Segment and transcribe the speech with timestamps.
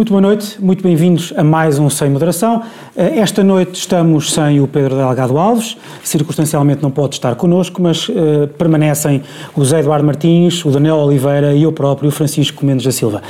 [0.00, 2.62] Muito boa noite, muito bem-vindos a mais um Sem Moderação.
[2.96, 8.08] Eh, esta noite estamos sem o Pedro Delgado Alves, circunstancialmente não pode estar connosco, mas
[8.08, 9.22] uh, permanecem
[9.54, 13.22] o Zé Eduardo Martins, o Daniel Oliveira e eu próprio, Francisco Mendes da Silva.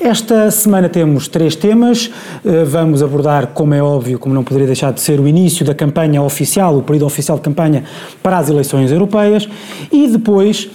[0.00, 4.94] Esta semana temos três temas, uh, vamos abordar, como é óbvio, como não poderia deixar
[4.94, 7.84] de ser, o início da campanha oficial, o período oficial de campanha
[8.22, 9.46] para as eleições europeias
[9.92, 10.70] e depois,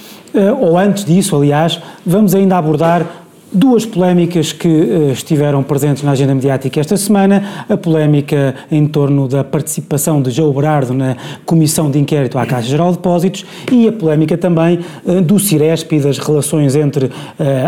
[0.60, 3.04] ou antes disso, aliás, vamos ainda abordar
[3.52, 9.28] Duas polémicas que uh, estiveram presentes na agenda mediática esta semana: a polémica em torno
[9.28, 11.18] da participação de João Berardo na
[11.48, 15.92] Comissão de Inquérito à Caixa Geral de Depósitos e a polémica também uh, do Ciresp
[15.94, 17.12] e das relações entre uh,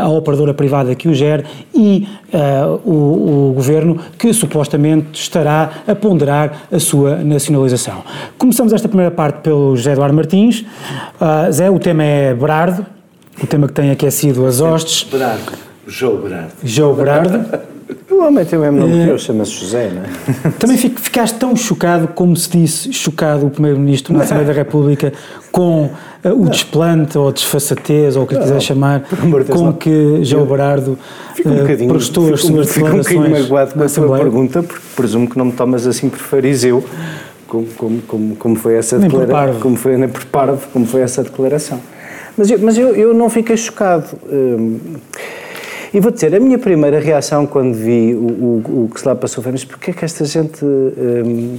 [0.04, 2.08] a operadora privada que o gera e
[2.86, 8.04] o, o, Governo, que supostamente estará a ponderar a sua nacionalização.
[8.38, 10.64] Começamos esta primeira parte pelo José Eduardo Martins.
[11.52, 12.86] Zé, o tema é Berardo,
[13.44, 15.04] o tema que tem aquecido as hostes.
[15.12, 15.71] Berardo.
[15.88, 16.52] João Berardo.
[16.64, 17.72] João Berardo.
[18.10, 20.52] O homem tem o mesmo nome que eu, chama-se José, não é?
[20.60, 25.14] Também ficaste tão chocado, como se disse, chocado o Primeiro-Ministro na Assembleia da República
[25.52, 25.90] com uh,
[26.30, 29.04] o desplante ou desfaçatez, ou o que lhe quiser chamar,
[29.50, 31.00] com que João Berardo
[31.40, 33.08] uh, prestou as suas declarações.
[33.08, 36.10] Fico um bocadinho magoado com a sua pergunta, porque presumo que não me tomas assim
[36.10, 36.84] por fariseu,
[37.48, 39.60] como, como, como, como foi essa declaração.
[39.62, 41.80] Como foi, nem por parvo, como foi essa declaração.
[42.38, 44.06] Mas eu, mas eu, eu não fiquei chocado.
[44.32, 44.78] Hum,
[45.94, 49.16] e vou dizer, a minha primeira reação quando vi o, o, o que se lá
[49.16, 51.58] passou foi: mas porquê é que esta gente hum,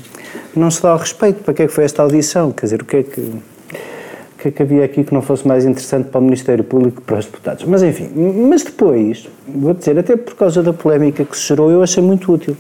[0.56, 1.42] não se dá ao respeito?
[1.42, 2.50] Para que é que foi esta audição?
[2.50, 3.20] Quer dizer, o que é que.
[3.20, 7.00] O que é que havia aqui que não fosse mais interessante para o Ministério Público
[7.00, 7.64] e para os deputados?
[7.64, 8.11] Mas enfim,
[8.48, 12.33] mas depois, vou dizer, até por causa da polémica que se gerou, eu achei muito
[12.33, 12.56] útil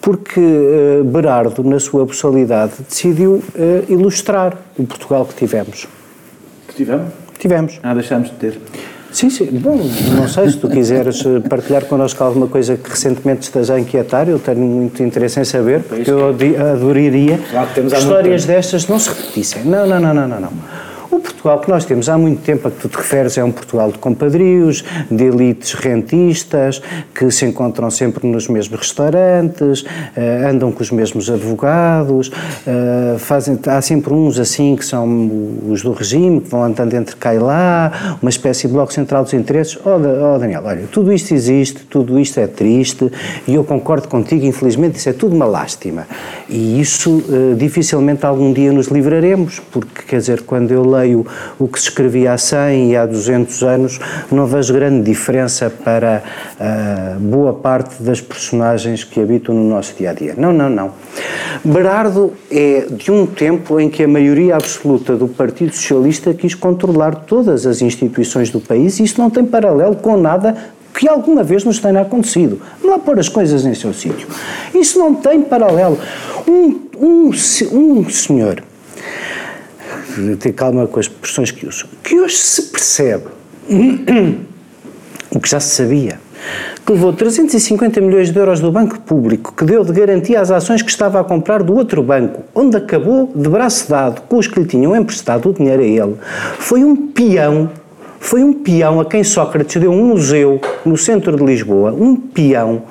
[0.00, 3.44] porque uh, Berardo, na sua personalidade, decidiu uh,
[3.88, 5.86] ilustrar o Portugal que tivemos.
[6.66, 7.12] Que tivemos?
[7.38, 7.80] Tivemos.
[7.82, 8.58] Ah, deixámos de ter.
[9.10, 9.46] Sim, sim.
[9.52, 9.78] Bom,
[10.16, 14.38] não sei se tu quiseres partilhar connosco alguma coisa que recentemente esteja a inquietar, eu
[14.38, 17.38] tenho muito interesse em saber, porque eu adoraria
[17.74, 19.64] que histórias destas não se repetissem.
[19.64, 20.40] Não, não, não, não, não.
[20.40, 20.52] não.
[21.38, 23.92] Portugal que nós temos há muito tempo a que tu te referes é um Portugal
[23.92, 26.82] de compadrios, de elites rentistas,
[27.14, 33.56] que se encontram sempre nos mesmos restaurantes, uh, andam com os mesmos advogados, uh, fazem,
[33.68, 35.30] há sempre uns assim que são
[35.70, 39.22] os do regime, que vão andando entre cá e lá, uma espécie de bloco central
[39.22, 39.78] dos interesses.
[39.84, 39.90] Oh,
[40.34, 43.12] oh Daniel, olha, tudo isto existe, tudo isto é triste
[43.46, 46.04] e eu concordo contigo, infelizmente isso é tudo uma lástima.
[46.48, 51.27] E isso uh, dificilmente algum dia nos livraremos, porque quer dizer, quando eu leio
[51.58, 54.00] o que se escrevia há 100 e há 200 anos,
[54.30, 56.22] não vejo grande diferença para
[56.58, 60.34] uh, boa parte das personagens que habitam no nosso dia a dia.
[60.36, 60.92] Não, não, não.
[61.64, 67.14] Berardo é de um tempo em que a maioria absoluta do Partido Socialista quis controlar
[67.14, 70.56] todas as instituições do país e isso não tem paralelo com nada
[70.98, 72.60] que alguma vez nos tenha acontecido.
[72.82, 74.26] Não pôr as coisas em seu sítio.
[74.74, 75.98] Isso não tem paralelo.
[76.46, 77.30] Um, um,
[77.72, 78.62] um senhor
[80.38, 83.26] ter calma com as expressões que uso, que hoje se percebe
[85.30, 86.20] o que já se sabia,
[86.84, 90.82] que levou 350 milhões de euros do Banco Público, que deu de garantia às ações
[90.82, 94.58] que estava a comprar do outro banco, onde acabou de braço dado com os que
[94.60, 96.16] lhe tinham emprestado o dinheiro a ele,
[96.58, 97.70] foi um peão
[98.20, 102.82] foi um peão a quem Sócrates deu um museu no centro de Lisboa, um peão,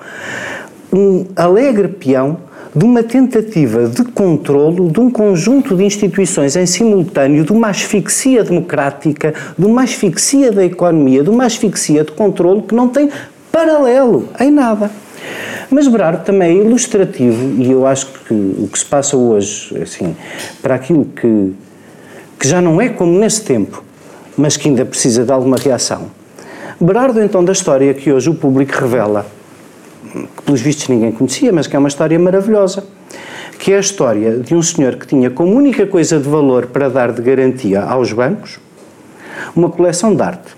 [0.92, 2.38] um alegre peão
[2.78, 8.44] de uma tentativa de controlo de um conjunto de instituições em simultâneo, de uma asfixia
[8.44, 13.10] democrática, de uma asfixia da economia, de uma asfixia de controlo que não tem
[13.52, 14.92] paralelo em nada.
[15.72, 20.16] Mas Berardo também é ilustrativo, e eu acho que o que se passa hoje, assim,
[20.62, 21.54] para aquilo que,
[22.40, 23.84] que já não é como nesse tempo,
[24.38, 26.12] mas que ainda precisa de alguma reação.
[26.80, 29.26] Berardo, então, da história que hoje o público revela,
[30.26, 32.84] que pelos vistos ninguém conhecia, mas que é uma história maravilhosa,
[33.60, 36.90] que é a história de um senhor que tinha como única coisa de valor para
[36.90, 38.60] dar de garantia aos bancos
[39.56, 40.58] uma coleção de arte.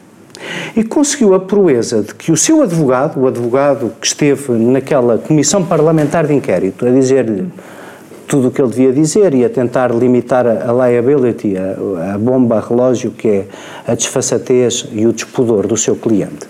[0.75, 5.65] E conseguiu a proeza de que o seu advogado, o advogado que esteve naquela comissão
[5.65, 7.47] parlamentar de inquérito, a dizer-lhe
[8.27, 12.57] tudo o que ele devia dizer e a tentar limitar a, liability, a, a bomba
[12.57, 13.47] a relógio que é
[13.87, 16.47] a desfaçatez e o despudor do seu cliente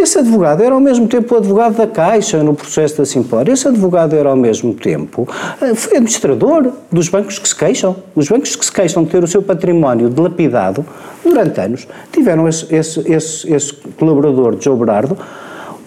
[0.00, 3.48] esse advogado era ao mesmo tempo o advogado da Caixa no processo da Simpor.
[3.48, 5.28] Esse advogado era ao mesmo tempo
[5.60, 7.96] eh, foi administrador dos bancos que se queixam.
[8.14, 10.84] Os bancos que se queixam de ter o seu património dilapidado
[11.24, 15.16] durante anos tiveram esse, esse, esse, esse colaborador de João Berardo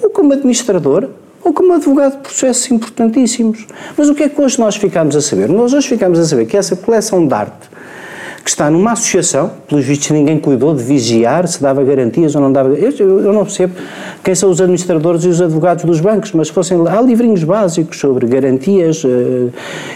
[0.01, 1.09] ou como administrador
[1.43, 3.65] ou como advogado de processos importantíssimos.
[3.97, 5.49] Mas o que é que hoje nós ficamos a saber?
[5.49, 7.69] Nós hoje ficamos a saber que essa coleção de arte
[8.43, 12.51] que está numa associação, pelos vistos ninguém cuidou de vigiar se dava garantias ou não
[12.51, 12.69] dava.
[12.69, 13.73] Eu, eu não percebo
[14.23, 18.25] quem são os administradores e os advogados dos bancos, mas fossem há livrinhos básicos sobre
[18.27, 19.51] garantias uh,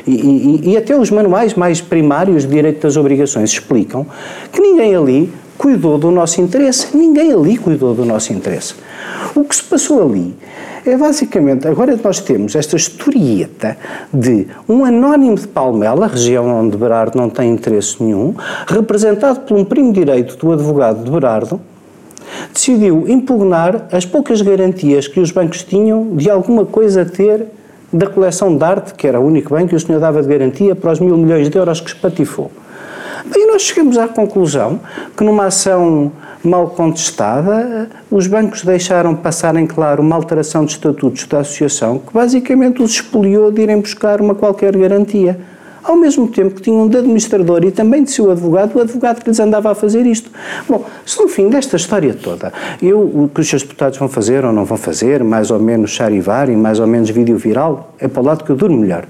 [0.05, 4.05] e, e, e até os manuais mais primários de direito das obrigações explicam
[4.51, 8.75] que ninguém ali cuidou do nosso interesse, ninguém ali cuidou do nosso interesse.
[9.33, 10.35] O que se passou ali
[10.85, 13.75] é basicamente, agora nós temos esta historieta
[14.13, 18.35] de um anónimo de Palmela, região onde Berardo não tem interesse nenhum,
[18.67, 21.59] representado por um primo direito do advogado de Berardo,
[22.53, 27.47] decidiu impugnar as poucas garantias que os bancos tinham de alguma coisa ter
[27.91, 30.75] da coleção de arte, que era o único banco que o senhor dava de garantia
[30.75, 32.51] para os mil milhões de euros que espatifou.
[33.33, 34.79] E nós chegamos à conclusão
[35.17, 36.11] que numa ação
[36.47, 42.13] mal contestada, os bancos deixaram passar em claro uma alteração de estatutos da associação que
[42.13, 45.39] basicamente os expoliou de irem buscar uma qualquer garantia.
[45.85, 49.29] Ao mesmo tempo que tinham de administrador e também de seu advogado, o advogado que
[49.29, 50.31] lhes andava a fazer isto.
[50.67, 52.51] Bom, se no fim desta história toda,
[52.81, 55.91] eu, o que os seus deputados vão fazer ou não vão fazer, mais ou menos
[55.91, 59.05] charivar e mais ou menos vídeo viral, é para o lado que eu durmo melhor.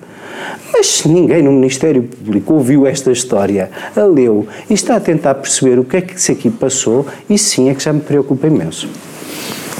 [0.74, 5.36] Mas se ninguém no Ministério Público ouviu esta história, a leu e está a tentar
[5.36, 8.48] perceber o que é que se aqui passou, isso sim é que já me preocupa
[8.48, 8.90] imenso.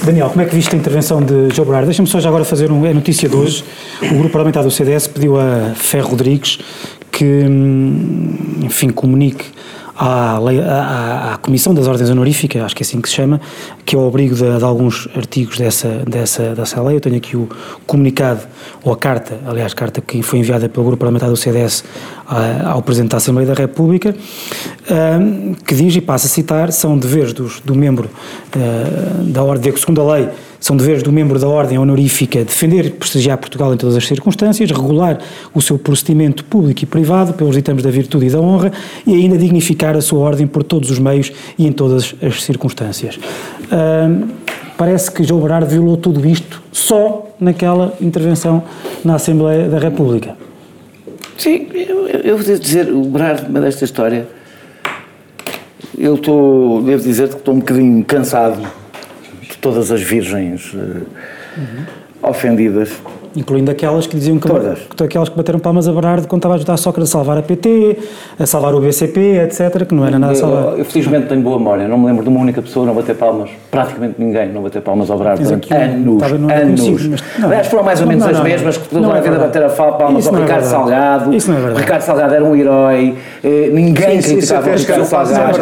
[0.06, 1.86] Daniel, como é que viste a intervenção de João Brás?
[1.86, 3.64] Deixa-me só já agora fazer um, é notícia de hoje.
[4.04, 6.60] O grupo parlamentar do CDS pediu a Ferro Rodrigues
[7.12, 9.46] que, hum, enfim, comunique
[9.98, 13.40] à, à, à, Comissão das Ordens Honoríficas, acho que é assim que se chama,
[13.86, 16.98] que é o abrigo de, de, alguns artigos dessa, dessa, dessa lei.
[16.98, 17.48] Eu tenho aqui o
[17.86, 18.42] comunicado,
[18.84, 21.84] ou a carta, aliás, carta que foi enviada pelo Grupo Parlamentar do CDS
[22.66, 24.16] ao Presidente da Assembleia da República,
[25.66, 28.10] que diz, e passa a citar, são deveres dos, do membro
[28.56, 30.30] uh, da Ordem, segundo a lei,
[30.60, 34.72] são deveres do membro da Ordem Honorífica defender e prestigiar Portugal em todas as circunstâncias,
[34.72, 35.20] regular
[35.54, 38.72] o seu procedimento público e privado pelos ditames da virtude e da honra
[39.06, 43.20] e ainda dignificar a sua Ordem por todos os meios e em todas as circunstâncias.
[44.78, 48.64] Parece que João Berardo violou tudo isto só naquela intervenção
[49.04, 50.36] na Assembleia da República.
[51.38, 54.28] Sim, eu, eu vou dizer, o Berardo, desta história,
[55.98, 58.62] eu estou, devo dizer que estou um bocadinho cansado
[59.66, 61.08] todas as virgens uh,
[61.58, 61.86] uhum.
[62.22, 62.92] ofendidas
[63.36, 64.80] Incluindo aquelas que diziam que, Todas.
[64.80, 67.38] que aquelas que bateram palmas a Bernardo quando estava a ajudar a Sócrates a salvar
[67.38, 67.98] a PT,
[68.40, 70.64] a salvar o BCP, etc., que não era nada a salvar.
[70.74, 73.16] Eu, eu, felizmente tenho boa memória, não me lembro de uma única pessoa não bater
[73.16, 77.08] palmas, praticamente ninguém não bater palmas ao Bernardo durante anos, anos.
[77.08, 79.38] Mas, não, Aliás, foram mais ou menos não, não, as mesmas que toda a vida
[79.38, 81.34] bater a palmas ao Ricardo Salgado.
[81.34, 81.80] Isso não é verdade.
[81.80, 85.62] O Ricardo Salgado era um herói, eh, ninguém sim, criticava o Ricardo Salgado.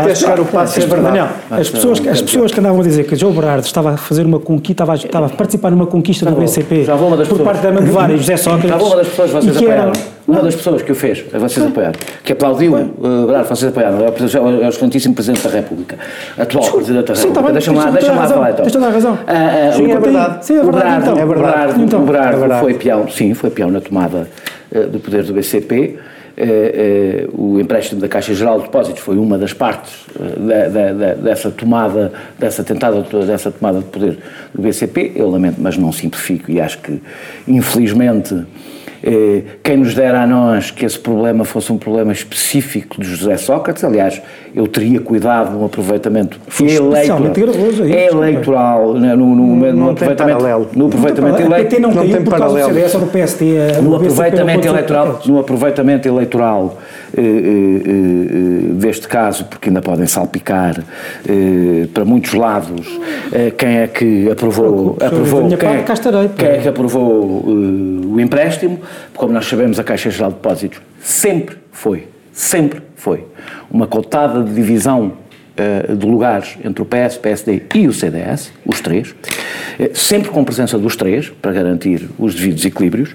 [0.00, 1.28] Até chegar o passo é verdade.
[1.50, 4.38] As pessoas, as pessoas que andavam a dizer que João Bernardo estava a fazer uma
[4.38, 6.84] conquista, estava a participar numa conquista do BCP
[7.28, 8.70] por parte da Manguevar e José Sócrates.
[8.70, 9.92] Estava uma das pessoas que vocês apoiaram.
[10.26, 11.94] Uma das pessoas que o fez, vocês apoiaram,
[12.24, 15.98] que aplaudiu uh, vocês apoiaram, é o é excelentíssimo Presidente da República,
[16.38, 17.52] atual Presidente da República.
[17.52, 18.62] Deixa-me lá, deixa lá falar então.
[18.62, 19.12] Tens toda a razão.
[19.12, 20.46] Uh, uh, sim, é verdade.
[20.46, 21.02] Sim, é verdade.
[21.02, 21.18] Então.
[21.18, 21.82] É verdade.
[21.82, 22.04] Então.
[22.04, 24.26] O foi peão, sim, foi peão na tomada
[24.74, 25.98] uh, do poder do BCP.
[26.36, 31.50] Uh, uh, o empréstimo da Caixa Geral de Depósitos foi uma das partes da, dessa
[31.50, 34.18] tomada, dessa tentada dessa tomada de poder
[34.52, 35.12] do BCP.
[35.14, 37.00] Eu lamento, mas não simplifico e acho que,
[37.46, 38.44] infelizmente, eh,
[39.62, 43.84] quem nos dera a nós que esse problema fosse um problema específico de José Sócrates,
[43.84, 44.22] aliás,
[44.54, 50.68] eu teria cuidado no aproveitamento eleitoral, gravoso, é eleitoral né, no, no, no, no aproveitamento,
[50.74, 52.72] no aproveitamento eleitoral, não, não tem paralelo,
[53.82, 57.03] no aproveitamento eleitoral, no aproveitamento eleitoral eh, eh, eh,
[58.74, 60.84] deste caso, porque ainda podem salpicar
[61.28, 62.86] eh, para muitos lados
[63.32, 65.82] eh, quem é que aprovou, aprovou quem, é,
[66.36, 68.80] quem é que aprovou o empréstimo,
[69.16, 73.24] como nós sabemos, a Caixa Geral de Depósitos sempre foi, sempre foi
[73.70, 75.12] uma cotada de divisão
[75.58, 79.14] uh, de lugares entre o PS, PSD e o CDS, os três, uh,
[79.94, 83.14] sempre com presença dos três, para garantir os devidos equilíbrios,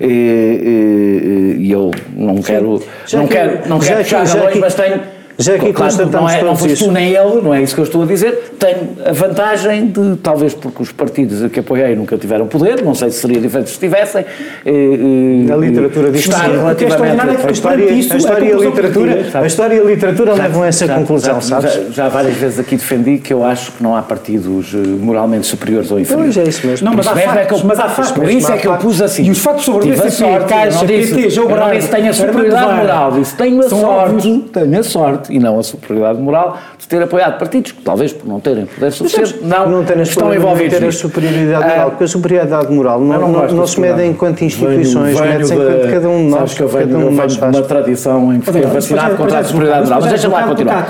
[0.00, 6.10] e eu não quero, não quero, não quero puxar luz, mas tenho já aqui claro,
[6.10, 8.54] não, é, não foste tu nem ele, não é isso que eu estou a dizer.
[8.58, 12.94] Tenho a vantagem de, talvez porque os partidos a que apoiei nunca tiveram poder, não
[12.94, 14.24] sei se seria diferente se tivessem.
[14.64, 14.70] Eh,
[15.48, 17.46] eh, a literatura diz estar relativamente.
[17.46, 20.86] A história, a história e a literatura, a história e a literatura levam a essa
[20.86, 21.72] já, conclusão, já, sabes?
[21.72, 25.48] Já, já, várias vezes aqui defendi que eu acho que não há partidos eh, moralmente
[25.48, 26.34] superiores ou inferiores.
[26.34, 26.84] Pois é isso mesmo.
[26.86, 28.12] Não, mas, há factos, é que eu, mas há factos.
[28.12, 29.24] Por isso é que eu pus assim.
[29.24, 31.88] E os factos sobre o BCP, Caixa, PT, João Brás.
[31.88, 36.20] Tenho a superioridade moral, disse tenho a sorte, tenho a sorte e não a superioridade
[36.20, 40.34] moral de ter apoiado partidos que, talvez por não terem poder suficiente, não, não estão
[40.34, 44.04] envolvidos ter a superioridade moral, porque a superioridade moral não, não, não, não se mede
[44.04, 46.38] enquanto instituições, mede-se enquanto cada um de nós.
[46.38, 49.16] Sabes que eu venho, cada um eu venho de uma tradição em que fiquei vacinado
[49.16, 50.00] contra a superioridade moral.
[50.00, 50.86] Mas deixa-me lá continuar.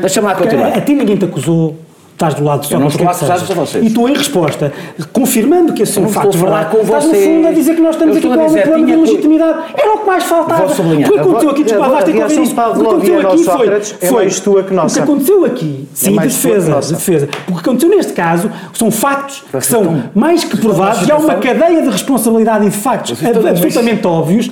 [0.00, 0.68] Deixa-me lá continuar.
[0.68, 1.76] A ti ninguém te acusou
[2.18, 3.86] estás do lado de Eu não estou a de vocês.
[3.86, 4.72] E tu, em resposta,
[5.12, 8.16] confirmando que esse são factos verdade, com estás no fundo a dizer que nós estamos
[8.16, 9.58] aqui com algum problema de legitimidade.
[9.76, 10.64] Era o que mais faltava.
[10.64, 12.60] O que aconteceu aqui, desculpa, vais ter que ouvir isto.
[12.60, 15.00] O que aconteceu aqui foi, é mais tua que nossa.
[15.00, 17.28] O que aconteceu aqui, sim, de defesa, de defesa.
[17.48, 21.36] O que aconteceu neste caso são factos que são mais que provados e há uma
[21.36, 24.50] cadeia de responsabilidade e de factos absolutamente óbvios.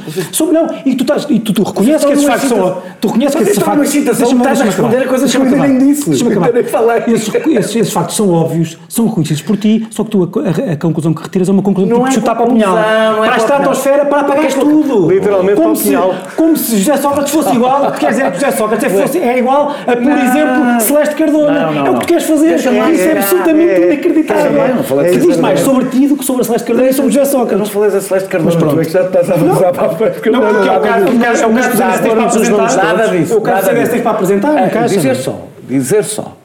[0.53, 2.83] Não, e tu, estás, e tu, tu reconheces que esses factos são.
[3.01, 3.95] Tu reconheces que esses factos.
[3.97, 6.11] Estás a responder a coisas que eu nem disse.
[6.11, 6.53] Deixa-me acabar.
[7.59, 11.13] Esses factos são óbvios, são reconhecidos por ti, só que tu a, a, a conclusão
[11.15, 12.77] que retiras é uma conclusão não que é chutar para o punhal.
[12.79, 15.09] É para a estratosfera, para apagar tudo.
[15.11, 15.77] Literalmente como para.
[15.77, 19.75] Se, como se José Sócrates fosse igual, quer dizer que José Sócrates fosse, é igual
[19.87, 20.25] a, por não.
[20.25, 21.61] exemplo, Celeste Cardona.
[21.67, 22.55] Não, não, é o que tu queres fazer.
[22.57, 24.63] Isso é, é absolutamente é, inacreditável.
[25.03, 27.59] É, Existe mais sobre ti do que sobre a Celeste Cardona e sobre José Sócrates.
[27.59, 28.91] Não falei da Celeste Cardona, mas pronto.
[28.91, 30.53] já estás a avançar para a Celeste Cardona.
[30.53, 32.77] Não, porque é o caso que tens para apresentar.
[32.77, 33.37] Nada disso.
[33.37, 34.87] O caso que tens para apresentar.
[34.87, 36.36] Dizer só, dizer só,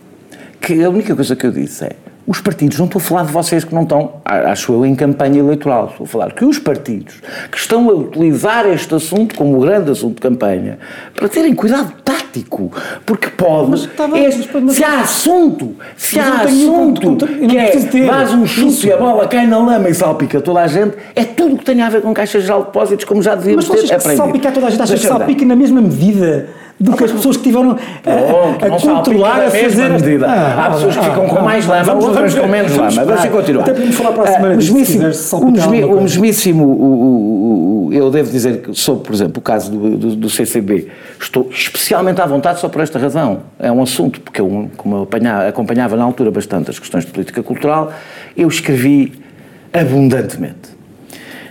[0.61, 1.95] que a única coisa que eu disse é
[2.27, 5.39] os partidos, não estou a falar de vocês que não estão, acho eu, em campanha
[5.39, 7.15] eleitoral, estou a falar que os partidos
[7.51, 10.77] que estão a utilizar este assunto como grande assunto de campanha,
[11.15, 12.71] para terem cuidado tático,
[13.05, 18.45] porque pode, este, mas, se há assunto, se há assunto contra, que é, faz um
[18.45, 21.65] chute e a bola cai na lama e salpica toda a gente, é tudo que
[21.65, 24.07] tem a ver com Caixa Geral de Depósitos, como já devíamos mas ter aprendido.
[24.07, 26.47] Mas salpicar toda a gente, achas que salpica na mesma medida?
[26.81, 29.89] Do que as pessoas que tiveram a, a controlar, a fazer.
[29.91, 30.27] Medida.
[30.27, 33.05] Ah, Há pessoas que ficam com mais lama, outras com menos lama.
[33.05, 33.61] Deixa eu continuar.
[33.63, 34.53] Até podemos falar para a semana.
[35.85, 40.87] O mesmíssimo, eu devo dizer que sobre, por exemplo, o caso do, do, do, CCB,
[41.19, 43.41] estou especialmente à vontade só por esta razão.
[43.59, 47.11] É um assunto, porque eu, como eu apanhava, acompanhava na altura bastante as questões de
[47.11, 47.93] política cultural,
[48.35, 49.13] eu escrevi
[49.71, 50.71] abundantemente.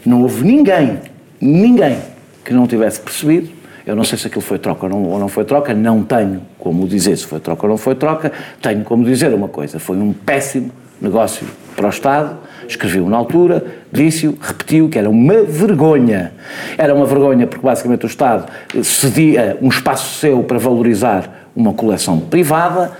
[0.04, 0.98] Não houve ninguém,
[1.40, 1.98] ninguém
[2.44, 3.59] que não tivesse percebido
[3.90, 6.42] eu não sei se aquilo foi troca ou não, ou não foi troca, não tenho
[6.56, 8.30] como dizer se foi troca ou não foi troca,
[8.62, 10.70] tenho como dizer uma coisa: foi um péssimo
[11.00, 11.44] negócio
[11.74, 12.36] para o Estado.
[12.68, 16.32] Escreveu na altura, disse-o, repetiu que era uma vergonha.
[16.78, 18.46] Era uma vergonha porque basicamente o Estado
[18.84, 22.92] cedia um espaço seu para valorizar uma coleção privada,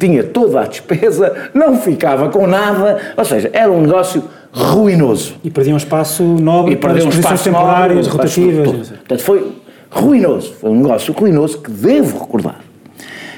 [0.00, 5.34] tinha toda a despesa, não ficava com nada, ou seja, era um negócio ruinoso.
[5.44, 8.88] E perdia um espaço nobre e para as posições temporárias, rotativas.
[8.88, 9.52] Portanto, foi
[9.90, 12.60] ruinoso, foi um negócio ruinoso que devo recordar,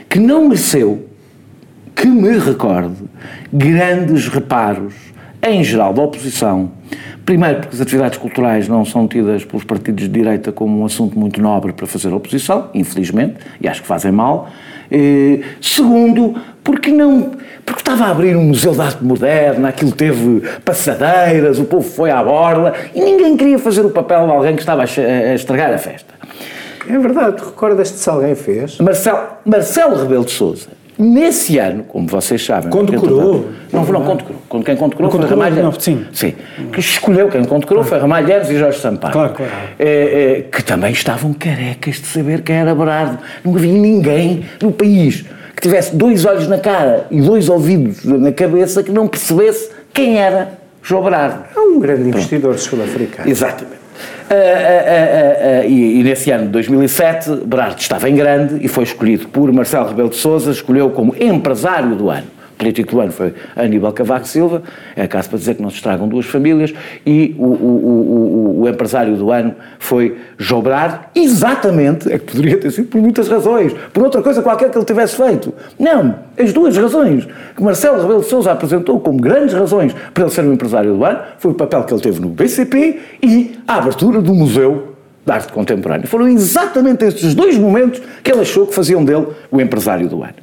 [0.09, 1.09] que não mereceu,
[1.95, 2.97] que me recorde,
[3.53, 4.95] grandes reparos,
[5.43, 6.71] em geral, da oposição.
[7.25, 11.19] Primeiro, porque as atividades culturais não são tidas pelos partidos de direita como um assunto
[11.19, 14.51] muito nobre para fazer oposição, infelizmente, e acho que fazem mal.
[14.91, 17.31] Eh, segundo, porque não.
[17.65, 22.11] Porque estava a abrir um museu de arte moderna, aquilo teve passadeiras, o povo foi
[22.11, 25.79] à borla e ninguém queria fazer o papel de alguém que estava a estragar a
[25.79, 26.13] festa.
[26.89, 28.79] É verdade, recordas-te se alguém fez?
[28.79, 32.71] Marcelo, Marcelo Rebelo de Souza Nesse ano, como vocês sabem...
[32.71, 33.49] Condecorou.
[33.73, 34.63] Não, não condecorou.
[34.63, 36.07] Quem condecorou foi Ramalho não, sim.
[36.13, 36.35] sim.
[36.71, 39.13] Que escolheu, quem condecorou foi Ramalheiros e Jorge Sampaio.
[39.13, 39.53] Claro, claro.
[39.79, 43.19] É, é, que também estavam carecas de saber quem era Berardo.
[43.43, 45.25] Não havia ninguém no país
[45.57, 50.19] que tivesse dois olhos na cara e dois ouvidos na cabeça que não percebesse quem
[50.19, 51.45] era João Berardo.
[51.57, 53.29] É um grande investidor sul-africano.
[53.29, 53.82] Exatamente.
[54.33, 58.85] Uh, uh, uh, e, e, nesse ano de 2007, Berardo estava em grande e foi
[58.85, 63.35] escolhido por Marcelo Rebelo de Sousa, escolheu como empresário do ano político do ano foi
[63.57, 64.63] Aníbal Cavaco Silva,
[64.95, 66.73] é caso para dizer que não se estragam duas famílias,
[67.05, 72.71] e o, o, o, o empresário do ano foi Jobrar, exatamente, é que poderia ter
[72.71, 75.53] sido por muitas razões, por outra coisa qualquer que ele tivesse feito.
[75.79, 80.33] Não, as duas razões que Marcelo Rebelo de Sousa apresentou como grandes razões para ele
[80.33, 83.77] ser o empresário do ano foi o papel que ele teve no BCP e a
[83.77, 84.93] abertura do Museu
[85.25, 86.07] de Arte Contemporânea.
[86.07, 90.35] Foram exatamente estes dois momentos que ele achou que faziam dele o empresário do ano.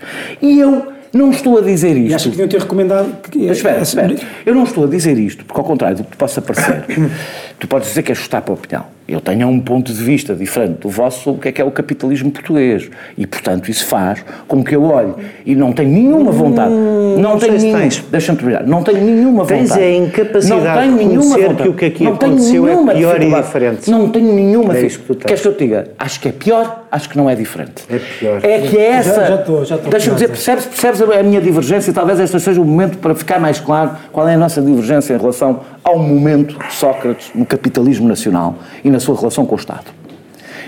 [0.42, 2.12] E eu não estou a dizer isto.
[2.12, 3.22] E acho que deviam ter recomendado.
[3.30, 3.48] Que...
[3.48, 4.16] Mas espera, espera.
[4.46, 6.86] Eu não estou a dizer isto, porque ao contrário do que te possa parecer,
[7.60, 8.86] tu podes dizer que é chutar para o opinião.
[9.10, 11.66] Eu tenho um ponto de vista diferente do vosso sobre o que é que é
[11.66, 12.92] o capitalismo português.
[13.18, 15.14] E, portanto, isso faz com que eu olhe
[15.44, 16.72] e não tenho nenhuma vontade.
[16.72, 17.90] Hum, não, não tenho nenhuma.
[18.12, 18.68] Deixa-me terminar.
[18.68, 19.68] Não tenho nenhuma vontade.
[19.68, 23.22] Tens a incapacidade não tenho de reconhecer que o que aqui não aconteceu é pior
[23.22, 23.90] e diferente.
[23.90, 24.78] Não tenho nenhuma.
[24.78, 25.88] É que Queres que eu te diga?
[25.98, 27.84] Acho que é pior, acho que não é diferente.
[27.90, 28.40] É pior.
[28.44, 29.22] É que é essa.
[29.22, 29.92] Já, já estou, já estou.
[29.92, 31.94] Deixa-me dizer, percebes, percebes a minha divergência?
[31.94, 35.18] Talvez este seja o momento para ficar mais claro qual é a nossa divergência em
[35.18, 39.86] relação ao momento de Sócrates no capitalismo nacional e na sua relação com o Estado.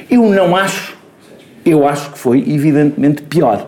[0.10, 1.00] Eu não acho
[1.66, 3.68] Eu acho que foi evidentemente pior.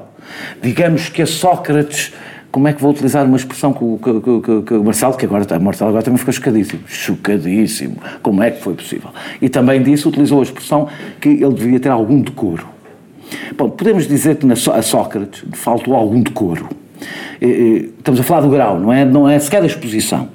[0.62, 2.14] Digamos que a Sócrates
[2.54, 5.42] como é que vou utilizar uma expressão que, que, que, que o Marcelo, que agora,
[5.42, 6.82] está, Marcelo agora também ficou chocadíssimo.
[6.86, 7.98] Chocadíssimo.
[8.22, 9.10] Como é que foi possível?
[9.42, 10.88] E também disse, utilizou a expressão
[11.20, 12.68] que ele devia ter algum decoro.
[13.58, 16.70] Bom, podemos dizer que na, a Sócrates faltou algum decoro.
[17.42, 20.30] Estamos a falar do grau, não é, não é sequer a exposição.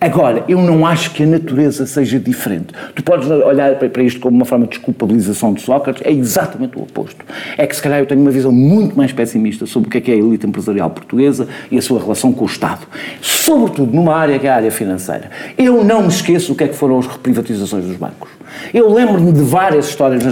[0.00, 2.68] Agora, eu não acho que a natureza seja diferente.
[2.94, 6.82] Tu podes olhar para isto como uma forma de desculpabilização de Sócrates, é exatamente o
[6.82, 7.22] oposto.
[7.58, 10.00] É que se calhar eu tenho uma visão muito mais pessimista sobre o que é,
[10.00, 12.86] que é a elite empresarial portuguesa e a sua relação com o Estado.
[13.20, 15.30] Sobretudo numa área que é a área financeira.
[15.58, 18.30] Eu não me esqueço o que é que foram as reprivatizações dos bancos.
[18.72, 20.24] Eu lembro-me de várias histórias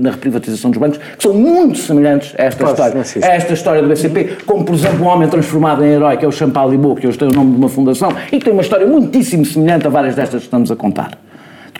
[0.00, 3.02] na reprivatização dos bancos que são muito semelhantes a esta história.
[3.22, 6.28] A esta história do BCP, como por exemplo um homem transformado em herói, que é
[6.28, 8.86] o Champalibo, que hoje tem o nome de uma fundação, e que tem uma história
[8.92, 11.18] muitíssimo semelhante a várias destas que estamos a contar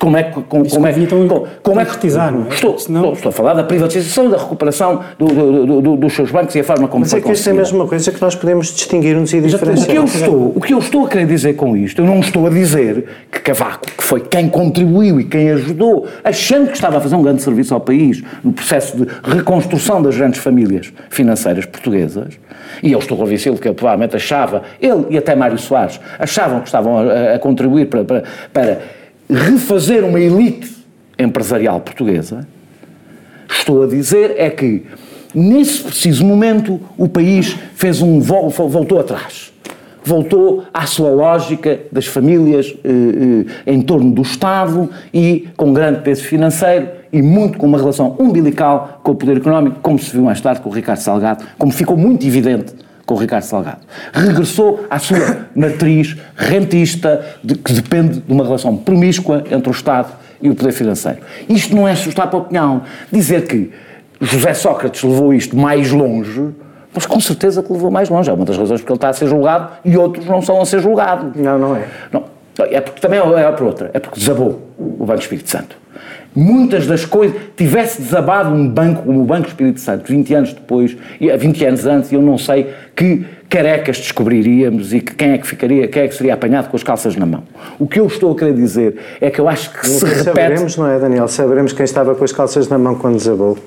[0.02, 2.54] como é que como, como é, então, como, como é que não é?
[2.54, 3.12] Estou, Senão...
[3.12, 6.64] estou a falar da privatização, da recuperação do, do, do, dos seus bancos e a
[6.64, 9.40] forma como Mas é que isto é a mesma coisa que nós podemos distinguir-nos e
[9.40, 9.88] diferenciar.
[9.88, 12.18] O que, eu estou, o que eu estou a querer dizer com isto, eu não
[12.18, 16.98] estou a dizer que Cavaco, que foi quem contribuiu e quem ajudou, achando que estava
[16.98, 21.64] a fazer um grande serviço ao país no processo de reconstrução das grandes famílias financeiras
[21.64, 22.40] portuguesas,
[22.82, 26.66] e eu estou convencido que ele provavelmente achava, ele e até Mário Soares, achavam que
[26.66, 28.78] estavam a, a contribuir para, para, para
[29.32, 30.70] refazer uma elite
[31.18, 32.46] empresarial portuguesa,
[33.50, 34.84] estou a dizer é que,
[35.34, 39.52] nesse preciso momento, o país fez um voltou atrás.
[40.04, 42.90] Voltou à sua lógica das famílias eh,
[43.66, 48.16] eh, em torno do Estado e com grande peso financeiro e muito com uma relação
[48.18, 51.70] umbilical com o poder económico, como se viu mais tarde com o Ricardo Salgado, como
[51.70, 52.74] ficou muito evidente
[53.12, 53.80] com o Ricardo Salgado.
[54.12, 60.12] Regressou à sua matriz rentista, de, que depende de uma relação promíscua entre o Estado
[60.40, 61.18] e o poder financeiro.
[61.48, 62.82] Isto não é assustar para o opinião.
[63.12, 63.70] Dizer que
[64.20, 66.50] José Sócrates levou isto mais longe,
[66.94, 68.30] mas com certeza que levou mais longe.
[68.30, 70.64] É uma das razões porque ele está a ser julgado e outros não são a
[70.64, 71.36] ser julgados.
[71.36, 71.86] Não, não é.
[72.10, 72.24] Não,
[72.58, 73.90] é porque também é, é por outra.
[73.92, 75.81] É porque desabou o Banco Espírito Santo
[76.34, 80.96] muitas das coisas, tivesse desabado um banco como o Banco Espírito Santo 20 anos depois,
[81.20, 85.86] 20 anos antes, eu não sei que carecas descobriríamos e que quem é que ficaria,
[85.86, 87.42] quem é que seria apanhado com as calças na mão.
[87.78, 90.24] O que eu estou a querer dizer é que eu acho que se repete...
[90.24, 91.28] Saberemos, não é, Daniel?
[91.28, 93.58] Saberemos quem estava com as calças na mão quando desabou.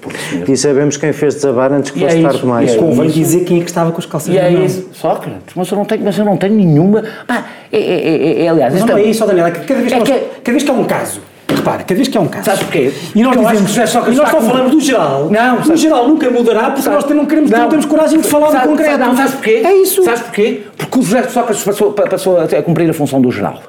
[0.48, 2.74] E sabemos quem fez desabar antes que e fosse é tarde demais.
[2.74, 4.66] É Convém dizer quem é que estava com as calças e na é mão.
[4.66, 4.90] Isso.
[4.92, 7.04] Sócrates, mas eu não tenho, mas eu não tenho nenhuma...
[7.28, 8.74] Pá, é, é, é, aliás...
[8.74, 11.22] Não, não é isso, Daniel, cada vez, que, nós, cada vez que há um caso
[11.54, 12.46] repara, cada vez que é um caso.
[12.46, 12.92] Sabes porquê?
[13.14, 15.30] E nós, dizemos, só que e nós só falamos do geral.
[15.30, 17.60] Não, o geral nunca mudará porque nós não, queremos, não.
[17.60, 18.98] não temos coragem de falar sabe, do concreto.
[18.98, 19.62] Não, sabes porquê?
[19.64, 20.04] É isso.
[20.04, 20.64] Sabes porquê?
[20.78, 23.62] Porque o José Sócrates passou, passou a cumprir a função do geral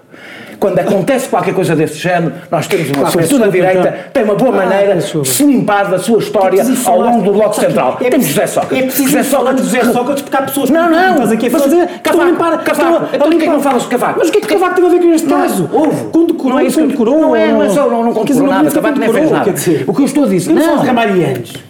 [0.58, 4.50] quando acontece qualquer coisa desse género, nós temos uma, sobretudo a direita, tem uma boa
[4.50, 7.98] ah, maneira de se limpar da sua história ao longo do Bloco Central.
[8.00, 8.78] É temos José Sócrates.
[8.78, 11.88] É preciso José Sócrates, José Sócrates, porque há pessoas não, não, estás aqui a fazer,
[12.04, 14.18] a limpar, Cavaco, então porquê que não falas de Cavaco?
[14.18, 15.70] Mas o que é que Cavaco teve a ver com este caso?
[15.72, 16.04] Houve.
[16.12, 17.20] Condecorou, não é isso condecorou.
[17.20, 19.54] Não é, não é só, não, não condecorou nada, Cavaco nem fez nada.
[19.86, 20.52] O que eu estou a dizer...
[20.52, 20.84] Não.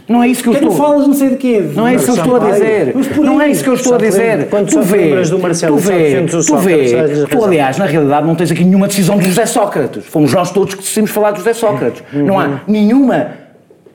[0.08, 0.70] Não é isso que eu estou...
[0.70, 1.64] não falas não sei de quê.
[1.74, 2.94] Não é isso que eu estou a dizer.
[3.18, 4.48] Não é isso que eu estou a dizer.
[4.48, 9.18] Tu vês, tu vês, tu vês, tu aliás, na realidade não tens aqui nenhuma decisão
[9.18, 10.06] de José Sócrates.
[10.06, 12.02] Fomos nós todos que decidimos falar de José Sócrates.
[12.12, 12.26] Uhum.
[12.26, 13.45] Não há nenhuma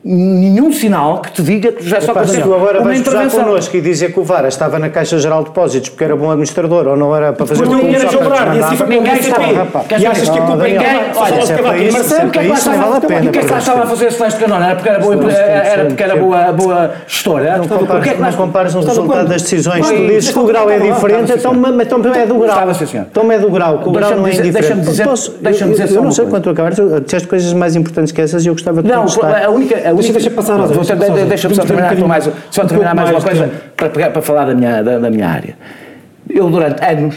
[0.03, 3.43] nenhum sinal que te diga que José Sócrates teve agora uma intervenção.
[3.43, 6.31] connosco e dizer que o Vara estava na Caixa Geral de Depósitos porque era bom
[6.31, 9.85] administrador ou não era para fazer Porque ele era jograr e assim foi ninguém estava.
[9.99, 10.87] E achas que a culpa ninguém...
[11.15, 13.25] Olha, se é para isso, o que é que vale a pena.
[13.25, 14.65] E o que é que estava a fazer esse de canona?
[14.65, 17.57] Era porque era boa, era porque era boa, boa gestora?
[17.57, 19.87] Não compares, não o resultado das decisões.
[19.87, 22.69] Tu dizes que o grau é diferente, então, então é do grau.
[22.93, 24.81] Então é do grau, que o grau não é indiferente.
[25.41, 28.53] Deixa-me dizer Eu não sei quanto acabaste, disseste coisas mais importantes que essas e eu
[28.53, 29.41] gostava de contestar.
[29.41, 33.09] Não, a única Deixa, deixa passar, Deixa-me deixa só terminar, um mais, só terminar mais
[33.09, 35.57] uma coisa para, para falar da minha, da, da minha área.
[36.29, 37.15] Eu, durante anos,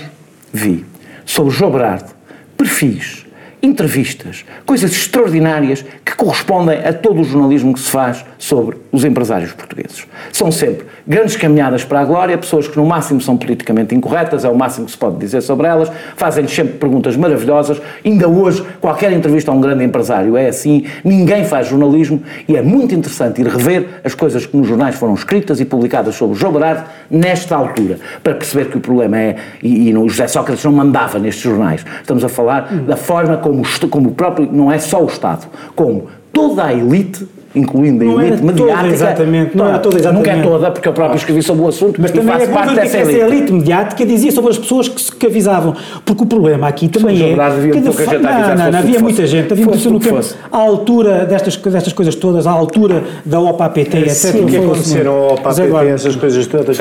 [0.53, 0.85] vi
[1.25, 2.15] sobre João Berardo
[2.57, 3.24] perfis,
[3.65, 9.53] entrevistas, coisas extraordinárias que correspondem a todo o jornalismo que se faz sobre os empresários
[9.53, 10.07] portugueses.
[10.33, 14.49] São sempre grandes caminhadas para a glória, pessoas que no máximo são politicamente incorretas, é
[14.49, 17.81] o máximo que se pode dizer sobre elas, fazem-lhes sempre perguntas maravilhosas.
[18.05, 22.63] Ainda hoje, qualquer entrevista a um grande empresário é assim, ninguém faz jornalismo e é
[22.63, 26.53] muito interessante ir rever as coisas que nos jornais foram escritas e publicadas sobre João
[26.53, 30.73] Berardo nesta altura, para perceber que o problema é, e, e o José Sócrates não
[30.73, 33.54] mandava nestes jornais, estamos a falar da forma como,
[33.91, 38.21] como o próprio, não é só o Estado, como toda a elite incluindo a não
[38.21, 38.83] elite mediática.
[38.83, 40.27] Toda, exatamente, não era toda exatamente.
[40.27, 42.99] Nunca é toda, porque eu próprio escrevi sobre o assunto, mas também é parte dessa
[42.99, 43.21] elite.
[43.21, 47.33] essa elite mediática dizia sobre as pessoas que, que avisavam, porque o problema aqui também
[47.33, 47.71] é...
[47.71, 48.19] Que de, fa...
[48.19, 51.93] não, não, não, havia muita gente, havia muita gente no tempo, à altura destas, destas
[51.93, 54.15] coisas todas, à altura da OPA-PT, etc.
[54.15, 56.79] Sim, que aconteceram ao OPA-PT, essas coisas todas,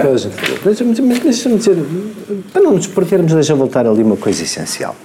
[0.65, 1.77] mas, mas deixa-me dizer,
[2.51, 4.95] para não nos perdermos, deixa voltar ali uma coisa essencial.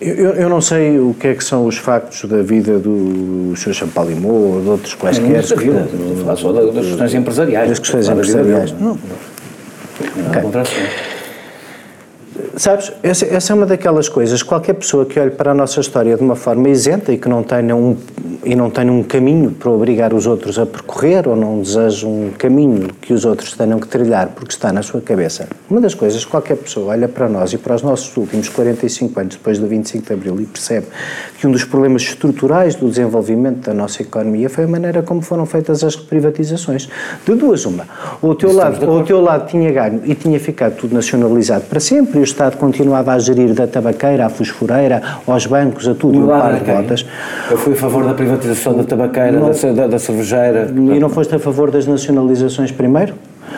[0.00, 3.72] Eu, eu, não sei o que é que são os factos da vida do Sr.
[3.72, 5.26] Champalimau ou de outros quaisquer.
[5.28, 5.88] Não, vida,
[6.20, 7.68] falar só das questões empresariais.
[7.68, 8.72] Das questões empresariais.
[8.72, 8.96] Não.
[8.96, 9.28] não.
[10.28, 11.07] Okay.
[12.56, 16.16] Sabes, essa, essa, é uma daquelas coisas, qualquer pessoa que olhe para a nossa história
[16.16, 17.96] de uma forma isenta e que não tenha um,
[18.44, 22.30] e não tenha um caminho para obrigar os outros a percorrer ou não deseja um
[22.36, 25.48] caminho que os outros tenham que trilhar porque está na sua cabeça.
[25.68, 29.36] Uma das coisas, qualquer pessoa olha para nós e para os nossos últimos 45 anos
[29.36, 30.86] depois do 25 de Abril e percebe
[31.38, 35.44] que um dos problemas estruturais do desenvolvimento da nossa economia foi a maneira como foram
[35.44, 36.88] feitas as privatizações.
[37.24, 37.86] De duas uma,
[38.22, 41.64] ou o teu, lado, ou o teu lado tinha ganho e tinha ficado tudo nacionalizado
[41.64, 46.22] para sempre Estado continuava a gerir da tabaqueira à fosforeira, aos bancos, a tudo, e
[46.22, 47.06] o par de botas.
[47.50, 50.68] Eu fui a favor da privatização da tabaqueira, não, da, da, cervejeira.
[50.74, 53.14] E não foste a favor das nacionalizações primeiro?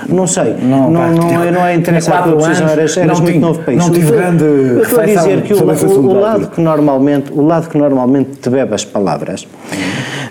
[0.09, 3.45] Não sei, não, não, não, é, não é interessante a decisão, eras, eras muito tive,
[3.45, 3.77] novo isso.
[3.77, 7.45] Não tive grande Eu estou a dizer que o, o, o, lado que normalmente, o
[7.45, 9.47] lado que normalmente te bebe as palavras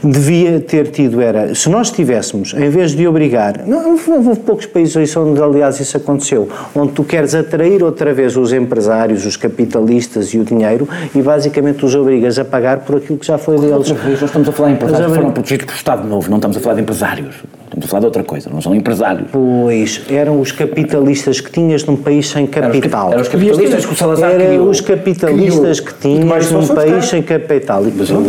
[0.04, 5.16] devia ter tido era, se nós tivéssemos, em vez de obrigar, não, houve poucos países
[5.16, 10.40] onde aliás isso aconteceu, onde tu queres atrair outra vez os empresários, os capitalistas e
[10.40, 13.92] o dinheiro e basicamente os obrigas a pagar por aquilo que já foi deles.
[13.92, 16.60] Nós estamos a falar de empresários que foram protegidos por Estado Novo, não estamos a
[16.60, 17.36] falar de empresários.
[17.70, 19.28] Estamos a falar de outra coisa, não são empresários.
[19.32, 23.12] Pois, eram os capitalistas que tinhas num país sem capital.
[23.12, 24.70] Eram os, capitalistas que o Salazar Eram criou.
[24.70, 27.84] os capitalistas que tinhas num país sem capital.
[27.96, 28.20] Mas eu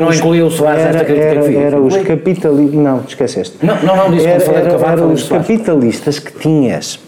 [0.00, 1.56] não incluí o Soares nesta crítica era, que fiz.
[1.56, 2.74] Era os capitalistas...
[2.74, 3.56] Não, te esqueceste.
[3.62, 6.98] Não, não, não disse era, falei era, Eram os capitalistas que tinhas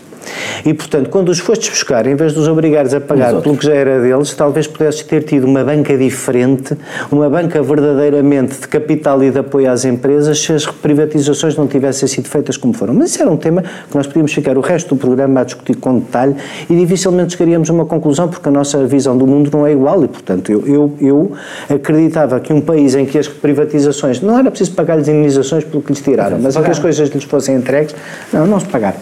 [0.64, 3.64] e, portanto, quando os fostes buscar, em vez de os obrigares a pagar pelo que
[3.64, 6.76] já era deles, talvez pudesses ter tido uma banca diferente,
[7.10, 12.08] uma banca verdadeiramente de capital e de apoio às empresas, se as privatizações não tivessem
[12.08, 12.94] sido feitas como foram.
[12.94, 15.76] Mas isso era um tema que nós podíamos ficar o resto do programa a discutir
[15.76, 16.36] com detalhe
[16.68, 20.04] e dificilmente chegaríamos a uma conclusão, porque a nossa visão do mundo não é igual
[20.04, 21.32] e, portanto, eu, eu, eu
[21.74, 25.92] acreditava que um país em que as privatizações, não era preciso pagar-lhes indenizações pelo que
[25.92, 27.94] lhes tiraram, mas em que as coisas lhes fossem entregues,
[28.32, 28.98] não, não se pagaram.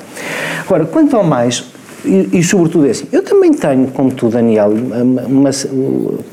[0.67, 1.65] Agora, quanto ao mais,
[2.05, 5.51] e, e, sobretudo é assim, eu também tenho, como tu, Daniel, uma,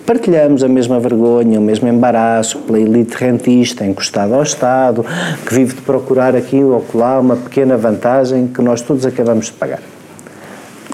[0.08, 5.06] partilhamos a mesma vergonha, o mesmo embaraço pela elite rentista encostada ao Estado,
[5.46, 9.54] que vive de procurar aqui ou lá uma pequena vantagem que nós todos acabamos de
[9.54, 9.82] pagar.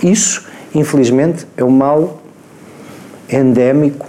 [0.04, 2.22] Isso, infelizmente, é um mal
[3.32, 4.06] endémico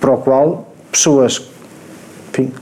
[0.00, 1.48] para o qual pessoas
[2.30, 2.52] enfim,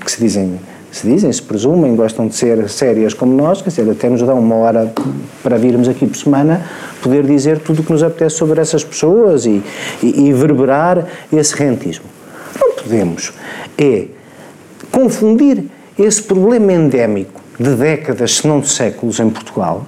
[0.00, 0.58] que se dizem
[0.90, 4.38] se dizem, se presumem, gostam de ser sérias como nós, quer dizer, até nos dão
[4.38, 4.92] uma hora
[5.42, 6.64] para virmos aqui por semana,
[7.02, 9.62] poder dizer tudo o que nos apetece sobre essas pessoas e,
[10.02, 12.06] e, e verberar esse rentismo.
[12.58, 13.32] Não podemos
[13.76, 14.06] é
[14.90, 15.64] confundir
[15.98, 19.86] esse problema endémico de décadas, se não de séculos, em Portugal,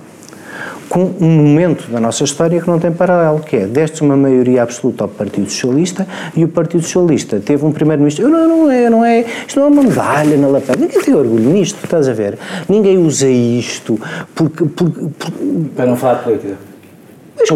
[0.88, 4.62] com um momento da nossa história que não tem paralelo, que é, deste uma maioria
[4.62, 9.04] absoluta ao Partido Socialista e o Partido Socialista teve um primeiro-ministro, não, não é, não
[9.04, 12.38] é, isto não é uma medalha na lapela, ninguém tem orgulho nisto, estás a ver?
[12.68, 13.98] Ninguém usa isto
[14.34, 14.64] porque...
[14.64, 15.32] porque, porque
[15.76, 16.67] Para não falar de política.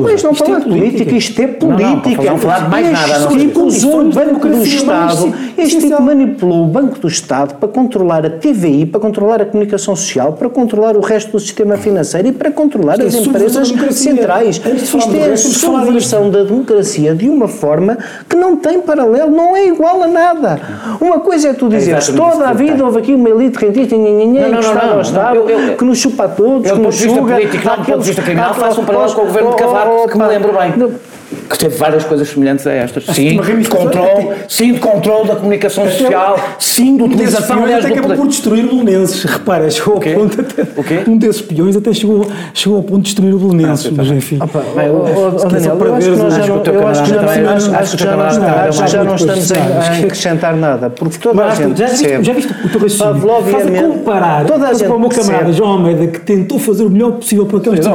[0.00, 1.14] Mas é não falar de política?
[1.14, 2.22] Isto é política.
[2.22, 3.12] Não, não, falar de mais nada.
[3.12, 5.34] Este tipo usou o Banco do Estado.
[5.58, 9.94] Este tipo manipulou o Banco do Estado para controlar a TVI, para controlar a comunicação
[9.94, 14.56] social, para controlar o resto do sistema financeiro e para controlar as empresas centrais.
[14.56, 19.66] Isto é a subversão da democracia de uma forma que não tem paralelo, não é
[19.66, 20.60] igual a nada.
[21.00, 25.00] Uma coisa é tu dizeres, toda a vida houve aqui uma elite rentista encostada ao
[25.00, 25.40] Estado,
[25.78, 27.38] que nos chupa a todos, que nos suga.
[27.38, 30.18] Não, do ponto de vista criminal, faça um paralelo com o governo de Cavaco, que
[30.18, 30.72] me lembro bem
[31.48, 33.04] que teve várias coisas semelhantes a estas.
[33.04, 38.16] Sim, de controle, sim, de controle da comunicação social, sim, de utilização aliás, até acabou
[38.16, 39.24] por destruir o Belenenses.
[39.32, 41.02] Repara, chegou ao ponto até, o quê?
[41.06, 44.38] um desses peões até chegou, chegou ao ponto de destruir o Belenenses, ah, mas enfim.
[44.40, 46.86] Opa, bem, o, o, Daniel, eu acho que nós já não, eu
[48.68, 51.78] acho que já não estamos a acrescentar nada, porque toda a gente.
[51.78, 53.42] Já viste o teu raciocínio?
[53.50, 56.84] Faz a comparar toda a gente com o meu camarada João Almeida, que tentou fazer
[56.84, 57.92] o melhor possível para aqueles que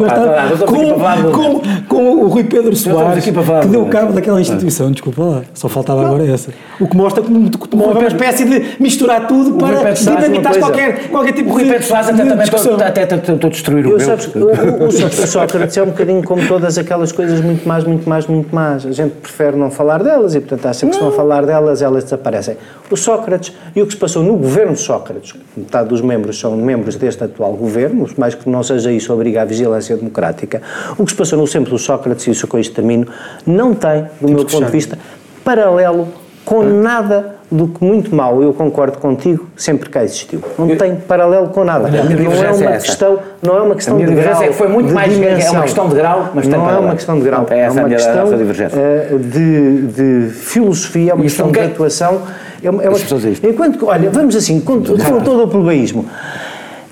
[1.87, 6.25] com o Rui Pedro Soares que deu cabo daquela instituição, desculpa lá, só faltava agora
[6.25, 6.51] essa.
[6.79, 11.53] O que mostra que tomou uma espécie de misturar tudo para dinamitar qualquer, qualquer tipo
[11.53, 12.87] o de, de, faz até, também.
[12.87, 14.47] Até tentou destruir o eu, meu.
[14.47, 18.27] O, o, o Sócrates é um bocadinho como todas aquelas coisas muito mais, muito mais,
[18.27, 18.85] muito mais.
[18.85, 22.03] A gente prefere não falar delas e, portanto, acha que se não falar delas, elas
[22.03, 22.57] desaparecem.
[22.89, 26.55] O Sócrates e o que se passou no governo de Sócrates, metade dos membros são
[26.55, 30.61] membros deste atual governo, mais que não seja isso obriga à vigilância democrática,
[30.97, 33.07] o que se passou no centro do Sócrates, e isso com este termino,
[33.45, 34.97] não tem, do meu ponto de vista,
[35.43, 36.07] paralelo
[36.43, 40.41] com nada do que muito mal, eu concordo contigo, sempre cá existiu.
[40.57, 41.89] Não tem paralelo com nada.
[41.89, 44.43] Não é uma é questão, não é uma questão de grau.
[44.43, 45.47] É que foi muito mais dimensão.
[45.47, 47.45] é uma questão de grau, mas não é uma questão de grau.
[47.49, 52.21] É, é uma questão uh, de, de filosofia, é uma questão de atuação.
[52.61, 52.97] É uma, é uma,
[53.43, 56.05] enquanto, olha, vamos assim, com, com todo o plebeísmo.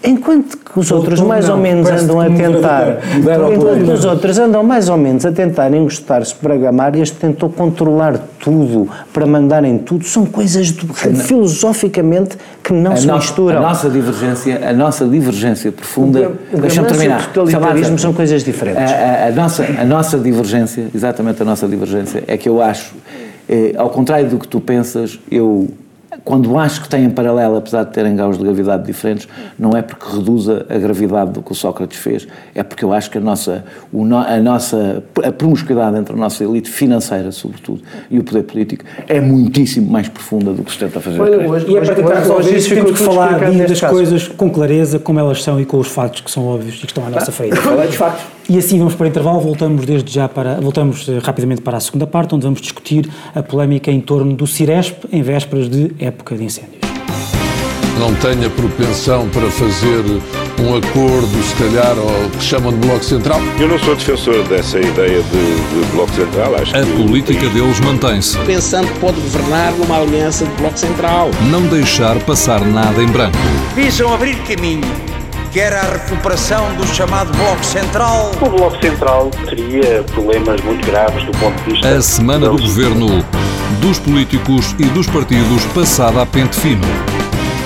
[0.06, 4.90] Enquanto que os outros mais ou menos andam a tentar, enquanto os outros andam mais
[4.90, 10.06] ou menos a tentar encostar-se para gamar, este tentou controlar tudo, para mandar em tudo,
[10.06, 13.58] são coisas do, filosoficamente que não a se no, misturam.
[13.58, 17.22] A nossa divergência, a nossa divergência profunda, deixa-me terminar.
[17.22, 18.92] O totalitarismo são coisas diferentes.
[18.92, 22.94] A, a, a, nossa, a nossa divergência, exatamente a nossa divergência, é que eu acho,
[23.50, 25.70] eh, ao contrário do que tu pensas, eu
[26.26, 30.18] quando acho que têm paralelo, apesar de terem graus de gravidade diferentes, não é porque
[30.18, 33.64] reduza a gravidade do que o Sócrates fez, é porque eu acho que a nossa,
[33.94, 39.22] a nossa a promiscuidade entre a nossa elite financeira, sobretudo, e o poder político é
[39.22, 41.22] muitíssimo mais profunda do que se tenta fazer.
[41.22, 44.98] Olha, hoje, e é para tentar resolver isso, temos que falar das coisas com clareza,
[44.98, 47.32] como elas são e com os fatos que são óbvios e que estão à nossa
[47.32, 47.56] frente.
[47.58, 48.36] Falei dos fatos.
[48.48, 51.80] E assim vamos para o intervalo, voltamos desde já para, voltamos eh, rapidamente para a
[51.80, 56.36] segunda parte, onde vamos discutir a polémica em torno do Ciresp em vésperas de época
[56.36, 56.86] de incêndios.
[57.98, 60.04] Não tenha propensão para fazer
[60.60, 63.40] um acordo, se calhar, ao que chamam de Bloco Central?
[63.60, 66.56] Eu não sou defensor dessa ideia de, de Bloco Central.
[66.56, 68.38] Acho a que política deles mantém-se.
[68.40, 71.32] Pensando que pode governar numa aliança de Bloco Central.
[71.50, 73.38] Não deixar passar nada em branco.
[73.76, 74.84] Visam abrir caminho
[75.56, 78.30] que era a recuperação do chamado Bloco Central.
[78.42, 81.88] O Bloco Central teria problemas muito graves do ponto de vista.
[81.96, 83.26] A semana do governo,
[83.80, 86.84] dos políticos e dos partidos passada a pente fino.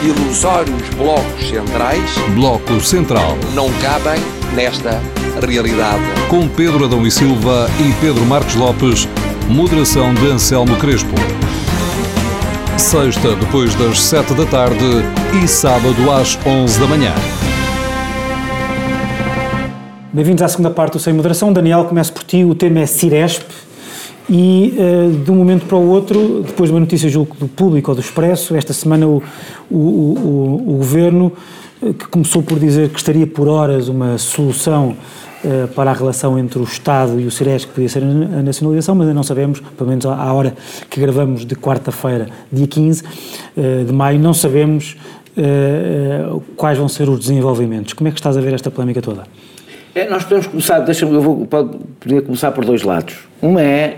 [0.04, 2.12] Ilusórios blocos centrais.
[2.36, 3.36] Bloco Central.
[3.56, 4.22] Não cabem
[4.54, 5.02] nesta
[5.42, 6.04] realidade.
[6.30, 9.08] Com Pedro Adão e Silva e Pedro Marcos Lopes,
[9.48, 11.16] moderação de Anselmo Crespo.
[12.78, 15.04] Sexta, depois das sete da tarde
[15.44, 17.16] e sábado às onze da manhã.
[20.12, 21.54] Bem-vindos à segunda parte do Sem Moderação.
[21.54, 22.44] Daniel, começo por ti.
[22.44, 23.46] O tema é Ciresp
[24.28, 27.92] e uh, de um momento para o outro, depois de uma notícia julgo do Público
[27.92, 29.22] ou do Expresso, esta semana o,
[29.70, 31.32] o, o, o Governo,
[31.80, 34.98] uh, que começou por dizer que estaria por horas uma solução
[35.44, 38.96] uh, para a relação entre o Estado e o Ciresp, que podia ser a nacionalização,
[38.96, 40.56] mas ainda não sabemos, pelo menos à hora
[40.90, 43.04] que gravamos de quarta-feira, dia 15
[43.86, 44.98] de maio, não sabemos
[46.58, 47.94] quais vão ser os desenvolvimentos.
[47.94, 49.24] Como é que estás a ver esta polémica toda?
[49.96, 53.16] É, nós podemos começar, deixa-me, eu vou, poder começar por dois lados.
[53.42, 53.98] Um é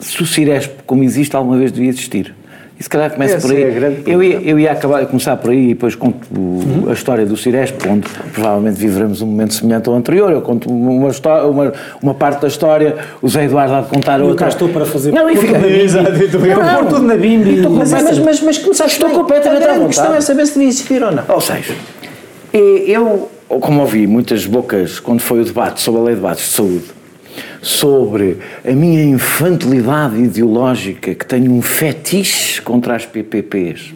[0.00, 2.34] se o Ciresp, como existe, alguma vez devia existir.
[2.78, 3.62] E se calhar começa por aí.
[3.62, 6.86] É eu, ia, eu ia acabar, começar por aí e depois conto uhum.
[6.88, 10.32] a história do Ciresp, onde provavelmente viveremos um momento semelhante ao anterior.
[10.32, 14.18] Eu conto uma, história, uma, uma parte da história, o Zé Eduardo há de contar
[14.18, 14.46] eu outra.
[14.46, 15.12] Eu estou para fazer.
[15.12, 15.54] Não, e fica.
[15.60, 17.60] Pôr tudo na bimbi.
[17.68, 21.02] Mas, mas, mas, mas começaste Estou completamente à A questão é saber se devia existir
[21.02, 21.22] ou não.
[21.28, 21.74] Ou seja,
[22.52, 26.50] eu como ouvi muitas bocas quando foi o debate sobre a lei de debates de
[26.50, 26.84] saúde,
[27.60, 33.94] sobre a minha infantilidade ideológica, que tenho um fetiche contra as PPPs.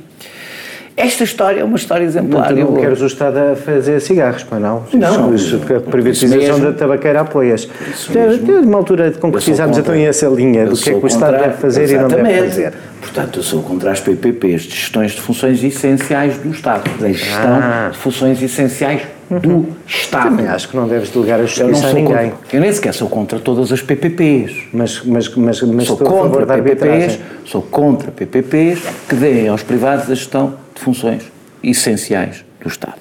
[0.99, 2.53] Esta história é uma história exemplar.
[2.53, 4.83] Não, tu não queres o Estado a fazer cigarros, para não?
[4.93, 5.33] Não.
[5.33, 7.69] Isso, isso, a privatização da tabaqueira apoias.
[8.13, 11.57] Tem uma altura de concretizarmos então essa linha do que é que o Estado deve
[11.59, 12.15] fazer exatamente.
[12.15, 12.73] e não deve fazer.
[13.01, 16.91] Portanto, eu sou contra as PPPs, de gestões de funções essenciais do Estado.
[16.99, 17.91] Da gestão ah.
[17.93, 20.31] de funções essenciais do Estado.
[20.31, 22.31] Também acho que não deves delegar a justiça a ninguém.
[22.31, 24.65] Contra, eu nem sequer sou contra todas as PPPs.
[24.73, 30.15] Mas, mas, mas, mas sou contra PPPs, sou contra PPPs que deem aos privados a
[30.15, 31.23] gestão de funções
[31.63, 32.99] essenciais do Estado.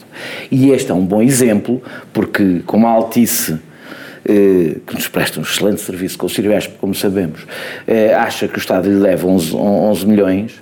[0.52, 3.58] E este é um bom exemplo, porque como a Altice
[4.26, 7.46] eh, que nos presta um excelente serviço com o Ciresp, como sabemos,
[7.88, 10.62] eh, acha que o Estado lhe deve 11, 11 milhões,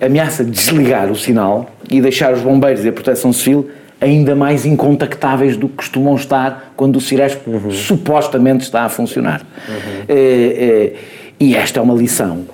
[0.00, 3.68] ameaça desligar o sinal e deixar os bombeiros e a proteção civil
[4.00, 7.70] ainda mais incontactáveis do que costumam estar quando o Ciresp uhum.
[7.70, 9.42] supostamente está a funcionar.
[9.68, 10.04] Uhum.
[10.08, 10.92] É,
[11.38, 12.44] e esta é uma lição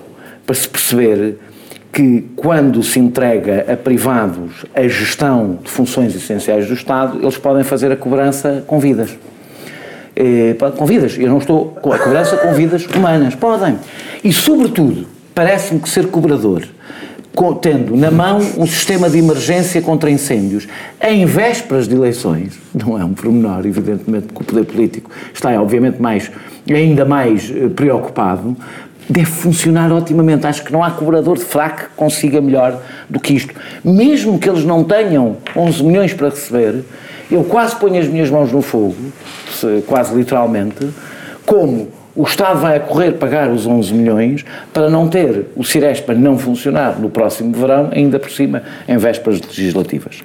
[0.45, 1.37] para se perceber
[1.91, 7.63] que quando se entrega a privados a gestão de funções essenciais do Estado, eles podem
[7.63, 9.17] fazer a cobrança com vidas.
[10.15, 11.17] Eh, com vidas.
[11.17, 13.35] Eu não estou com a cobrança com vidas humanas.
[13.35, 13.77] Podem.
[14.23, 16.63] E, sobretudo, parece-me que ser cobrador
[17.61, 20.67] tendo na mão um sistema de emergência contra incêndios
[21.01, 26.01] em vésperas de eleições, não é um pormenor, evidentemente, que o poder político está, obviamente,
[26.01, 26.29] mais,
[26.69, 28.55] ainda mais eh, preocupado,
[29.09, 30.45] deve funcionar otimamente.
[30.47, 33.53] Acho que não há cobrador de fraco que consiga melhor do que isto.
[33.83, 36.83] Mesmo que eles não tenham 11 milhões para receber,
[37.29, 38.95] eu quase ponho as minhas mãos no fogo,
[39.87, 40.89] quase literalmente,
[41.45, 46.13] como o Estado vai a correr pagar os 11 milhões para não ter o Cirespa
[46.13, 50.21] não funcionar no próximo verão, ainda por cima, em vésperas legislativas.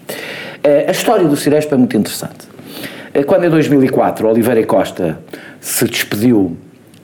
[0.65, 2.49] Eh, a história do Cirespa é muito interessante.
[3.15, 5.19] Eh, quando em 2004 Oliveira Costa
[5.61, 6.57] se despediu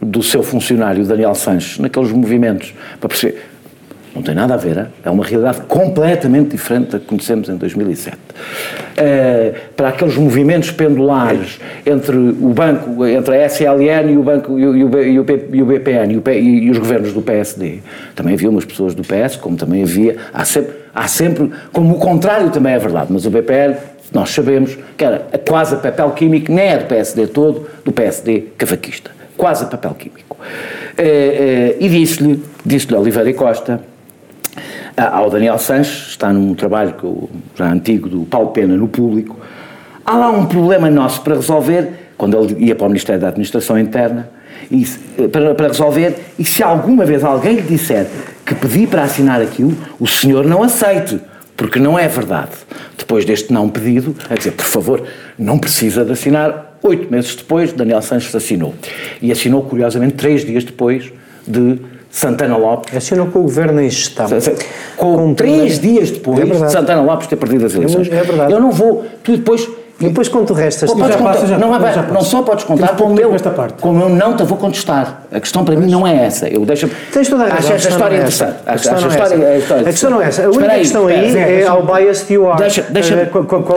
[0.03, 3.53] do seu funcionário Daniel Sanches naqueles movimentos para perceber
[4.15, 8.17] não tem nada a ver, é uma realidade completamente diferente da que conhecemos em 2007.
[8.17, 14.67] Uh, para aqueles movimentos pendulares entre o banco, entre a SLN e o banco e
[14.67, 14.91] o, e o,
[15.55, 17.79] e o BPN e, o, e, os governos do PSD,
[18.15, 21.99] também havia umas pessoas do PS, como também havia, há sempre, há sempre, como o
[21.99, 23.77] contrário também é verdade, mas o BPN
[24.13, 28.49] nós sabemos que era quase a papel químico, nem é do PSD todo, do PSD
[28.59, 29.11] cavaquista,
[29.43, 30.37] quase a papel químico.
[30.37, 33.81] Uh, uh, e disse-lhe, disse-lhe Oliveira e Costa,
[34.97, 39.37] ao Daniel Sanches, está num trabalho que eu, já antigo do Paulo Pena no público.
[40.07, 43.77] Há lá um problema nosso para resolver, quando ele ia para o Ministério da Administração
[43.77, 44.31] Interna,
[44.71, 44.87] e,
[45.19, 48.07] eh, para, para resolver, e se alguma vez alguém lhe disser
[48.47, 51.19] que pedi para assinar aquilo, o senhor não aceite,
[51.57, 52.53] porque não é verdade.
[52.97, 55.03] Depois deste não pedido, a dizer, por favor,
[55.37, 56.72] não precisa de assinar.
[56.83, 58.75] Oito meses depois, Daniel Sanches assinou.
[59.21, 61.13] E assinou, curiosamente, três dias depois
[61.47, 61.79] de
[62.11, 62.97] Santana Lopes.
[62.97, 64.27] Assinou com o governo em gestão.
[64.97, 68.09] Com, com três dias depois é de Santana Lopes ter perdido as eleições.
[68.11, 68.53] É verdade.
[68.53, 69.05] Eu não vou.
[69.23, 69.69] Tu depois
[70.01, 70.91] e depois quando tu restas...
[70.91, 73.81] Pô, já contar, já, não, já não só podes contar como eu, esta parte.
[73.81, 75.23] como eu não te vou contestar.
[75.31, 76.49] A questão para mim não é essa.
[76.49, 77.59] Eu deixo Tens toda a razão.
[77.59, 78.57] Acho esta história interessante.
[78.67, 79.75] A questão, não, é essa.
[79.75, 80.45] a questão não é essa.
[80.45, 82.59] A única questão aí é ao bias you are.
[82.59, 83.31] Deixa, deixa eh,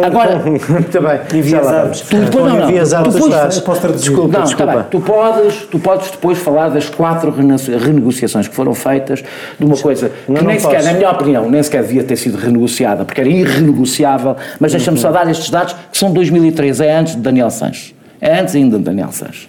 [0.04, 1.40] agora, muito bem.
[1.40, 2.02] Enviesados.
[2.02, 4.10] Tu depois não, posso traduzir.
[4.10, 4.88] Desculpa, desculpa.
[4.90, 9.24] Tu podes, tu podes depois falar das quatro renegociações que foram feitas
[9.60, 13.06] de uma coisa que nem sequer, na minha opinião, nem sequer devia ter sido renegociada,
[13.06, 17.22] porque era irrenegociável, mas deixa-me só dar estes dados que são 2013, é antes de
[17.22, 17.94] Daniel Sanches.
[18.20, 19.48] É antes ainda de Daniel Sanches.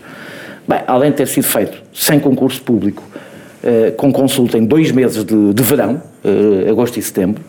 [0.69, 3.03] Bem, além de ter sido feito sem concurso público,
[3.63, 7.43] eh, com consulta em dois meses de, de verão, eh, agosto e setembro,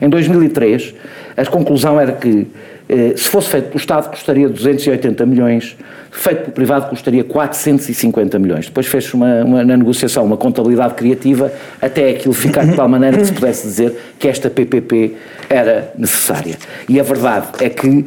[0.00, 0.94] em 2003,
[1.36, 2.46] a conclusão era que,
[2.88, 5.76] eh, se fosse feito pelo Estado, custaria 280 milhões,
[6.10, 8.66] feito pelo privado, custaria 450 milhões.
[8.66, 13.16] Depois fez-se uma, uma, na negociação uma contabilidade criativa até aquilo ficar de tal maneira
[13.18, 15.14] que se pudesse dizer que esta PPP
[15.48, 16.56] era necessária.
[16.88, 18.06] E a verdade é que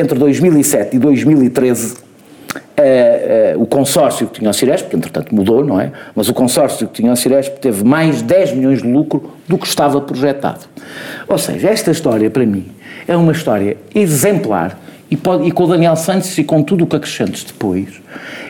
[0.00, 5.64] entre 2007 e 2013, uh, uh, o consórcio que tinha o Ciresp, que entretanto mudou,
[5.64, 5.92] não é?
[6.14, 9.66] Mas o consórcio que tinha o Ciresp teve mais 10 milhões de lucro do que
[9.66, 10.66] estava projetado.
[11.28, 12.66] Ou seja, esta história, para mim,
[13.06, 14.78] é uma história exemplar
[15.10, 18.00] e, pode, e com o Daniel Santos e com tudo o que acrescentes depois,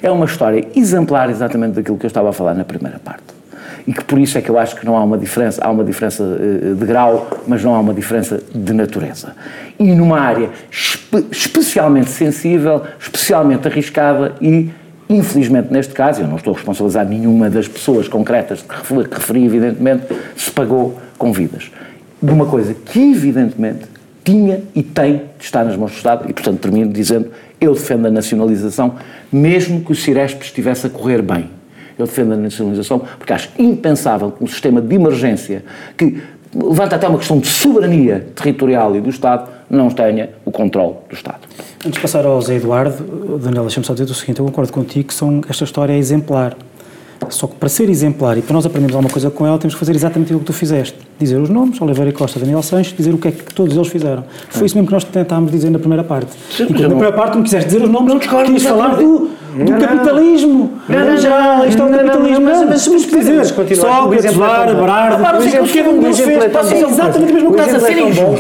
[0.02, 3.40] é uma história exemplar exatamente daquilo que eu estava a falar na primeira parte
[3.86, 5.84] e que por isso é que eu acho que não há uma diferença, há uma
[5.84, 9.34] diferença eh, de grau, mas não há uma diferença de natureza.
[9.78, 10.50] E numa área
[11.12, 14.70] espe especialmente sensível, especialmente arriscada e
[15.10, 20.06] Infelizmente, neste caso, eu não estou a responsabilizar nenhuma das pessoas concretas que referi, evidentemente,
[20.36, 21.68] se pagou com vidas.
[22.22, 23.88] De uma coisa que, evidentemente,
[24.24, 27.28] tinha e tem de estar nas mãos do Estado, e, portanto, termino dizendo:
[27.60, 28.94] eu defendo a nacionalização,
[29.32, 31.50] mesmo que o Ciresp estivesse a correr bem.
[31.98, 35.64] Eu defendo a nacionalização porque acho impensável que um sistema de emergência
[35.98, 36.22] que
[36.54, 41.14] levanta até uma questão de soberania territorial e do Estado não tenha o controle do
[41.14, 41.40] Estado.
[41.78, 45.08] Antes de passar ao Zé Eduardo, Daniel, deixa-me só dizer o seguinte, eu concordo contigo
[45.08, 46.56] que são, esta história é exemplar.
[47.28, 49.78] Só que para ser exemplar e para nós aprendermos alguma coisa com ela, temos que
[49.78, 50.98] fazer exatamente o que tu fizeste.
[51.20, 54.24] Dizer os nomes, Oliveira Costa, Daniel Sanches, dizer o que é que todos eles fizeram.
[54.48, 56.30] Foi isso mesmo que nós tentámos dizer na primeira parte.
[56.50, 59.78] Sim, na primeira parte não quiseste dizer os nomes, não discordo, quis falar do, do
[59.78, 60.72] capitalismo.
[60.88, 62.40] Não, não, já, isto é um capitalismo.
[62.40, 66.42] Mas, mas, mas dizer, Sócrates, Lara, Brado, o que cada um deles fez.
[66.66, 67.78] Ser exatamente a mesma coisa.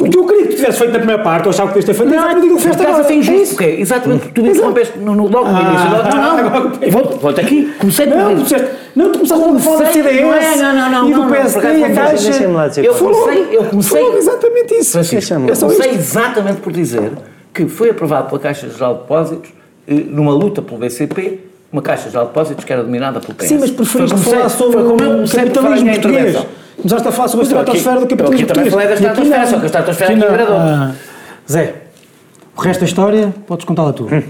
[0.00, 1.98] O que eu queria que tivesse feito na primeira parte, ou achava que pudeste ter
[1.98, 3.00] feito, exatamente o que fizeste agora.
[3.00, 5.90] Estás a fingir, porque exatamente tu interrompeste logo no início.
[6.14, 8.16] Não, não, volta aqui, comecei por
[8.96, 11.78] não, tu começaste a falar da CDS não é, não, não, não, e do PSD
[11.78, 12.32] e a Caixa.
[12.78, 14.98] Eu comecei, eu comecei exatamente isso.
[14.98, 17.12] eu comecei exatamente por dizer
[17.52, 19.50] que foi aprovado pela Caixa Geral de Depósitos
[19.88, 21.40] eh, numa luta pelo BCP
[21.72, 23.48] uma Caixa Geral de Depósitos que era dominada pelo PS.
[23.48, 26.46] Sim, mas preferiste falar sobre o capitalismo português.
[26.76, 28.48] Começaste a falar sobre a estratosfera do capitalismo português.
[28.48, 30.94] Eu também falei da estratosfera, só que a estratosfera é equilibrador.
[31.50, 31.74] Zé,
[32.56, 34.04] o resto da história podes contá-la tu.
[34.04, 34.22] Hum.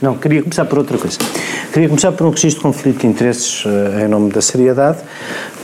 [0.00, 1.18] Não, queria começar por outra coisa.
[1.72, 4.98] Queria começar por um registro de conflito de interesses uh, em nome da seriedade,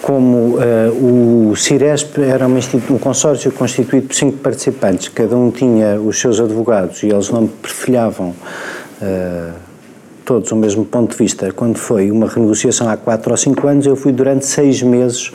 [0.01, 6.19] como uh, o Ciresp era um consórcio constituído por cinco participantes, cada um tinha os
[6.19, 9.53] seus advogados e eles não perfilhavam uh,
[10.25, 11.53] todos o mesmo ponto de vista.
[11.53, 15.31] Quando foi uma renegociação há quatro ou cinco anos, eu fui durante seis meses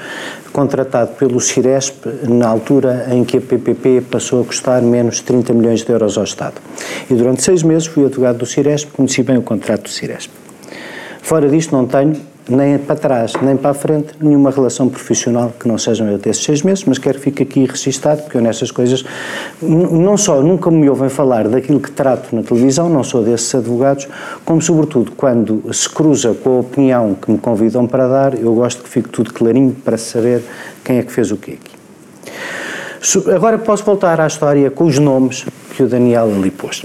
[0.52, 5.54] contratado pelo Ciresp na altura em que a PPP passou a custar menos de 30
[5.54, 6.56] milhões de euros ao Estado.
[7.12, 10.43] E durante seis meses fui advogado do Ciresp, conheci bem o contrato do Ciresp.
[11.24, 12.18] Fora disto, não tenho
[12.50, 16.44] nem para trás, nem para a frente, nenhuma relação profissional que não sejam eu desses
[16.44, 19.06] seis meses, mas quero que fique aqui registado, porque eu nestas coisas,
[19.62, 24.06] não só nunca me ouvem falar daquilo que trato na televisão, não sou desses advogados,
[24.44, 28.84] como sobretudo quando se cruza com a opinião que me convidam para dar, eu gosto
[28.84, 30.44] que fique tudo clarinho para saber
[30.84, 31.74] quem é que fez o quê aqui.
[33.34, 36.84] Agora posso voltar à história com os nomes que o Daniel ali pôs.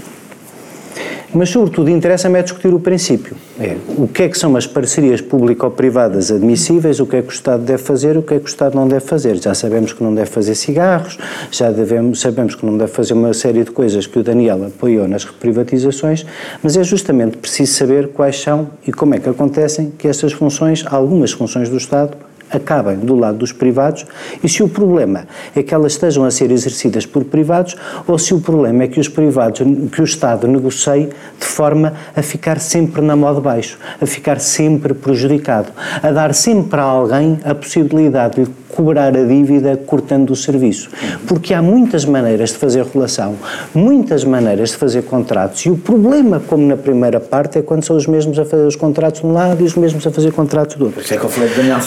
[1.33, 3.35] Mas, sobretudo, interessa-me é discutir o princípio.
[3.59, 7.31] É o que é que são as parcerias público-privadas admissíveis, o que é que o
[7.31, 9.35] Estado deve fazer, o que é que o Estado não deve fazer.
[9.35, 11.17] Já sabemos que não deve fazer cigarros,
[11.51, 15.07] já devemos, sabemos que não deve fazer uma série de coisas que o Daniel apoiou
[15.07, 16.25] nas privatizações,
[16.63, 20.83] mas é justamente preciso saber quais são e como é que acontecem que estas funções,
[20.87, 22.17] algumas funções do Estado,
[22.51, 24.05] acabem do lado dos privados
[24.43, 25.25] e se o problema
[25.55, 27.75] é que elas estejam a ser exercidas por privados
[28.07, 32.21] ou se o problema é que os privados, que o Estado negocie de forma a
[32.21, 35.71] ficar sempre na moda baixo, a ficar sempre prejudicado,
[36.01, 40.89] a dar sempre a alguém a possibilidade de cobrar a dívida cortando o serviço.
[41.27, 43.35] Porque há muitas maneiras de fazer relação,
[43.73, 47.95] muitas maneiras de fazer contratos e o problema, como na primeira parte, é quando são
[47.95, 50.77] os mesmos a fazer os contratos de um lado e os mesmos a fazer contratos
[50.77, 51.01] do outro.
[51.01, 51.81] Isso é que eu falei de Daniel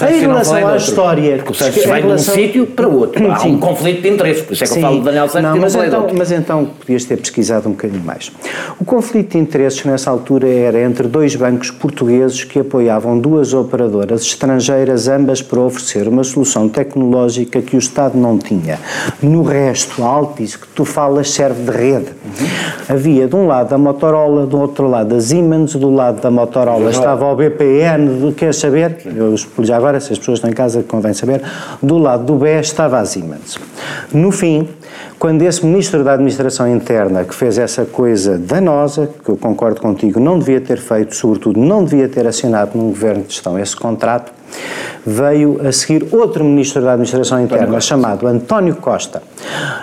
[0.61, 1.42] relação à história...
[1.44, 2.34] Porque o vai relação...
[2.34, 3.22] de um sítio para outro.
[3.30, 4.80] Há um conflito de interesses, por isso é que Sim.
[4.80, 8.05] eu falo de Daniel Santos não, mas, então, mas então podias ter pesquisado um bocadinho
[8.05, 8.30] mais.
[8.80, 14.22] O conflito de interesses nessa altura era entre dois bancos portugueses que apoiavam duas operadoras
[14.22, 18.78] estrangeiras, ambas para oferecer uma solução tecnológica que o Estado não tinha.
[19.22, 22.07] No resto, a Altis, que tu falas, serve de rede.
[22.07, 22.46] Uhum.
[22.88, 26.90] Havia de um lado a Motorola, do outro lado a Siemens, do lado da Motorola
[26.90, 28.98] estava o BPN, quer saber?
[29.05, 31.43] Eu já agora, se as pessoas estão em casa convém saber,
[31.82, 33.59] do lado do BE estava a Siemens.
[34.12, 34.68] No fim,
[35.18, 40.18] quando esse Ministro da Administração Interna, que fez essa coisa danosa, que eu concordo contigo,
[40.18, 44.32] não devia ter feito, sobretudo não devia ter assinado num governo de gestão esse contrato,
[45.05, 49.22] veio a seguir outro Ministro da Administração Interna chamado António Costa.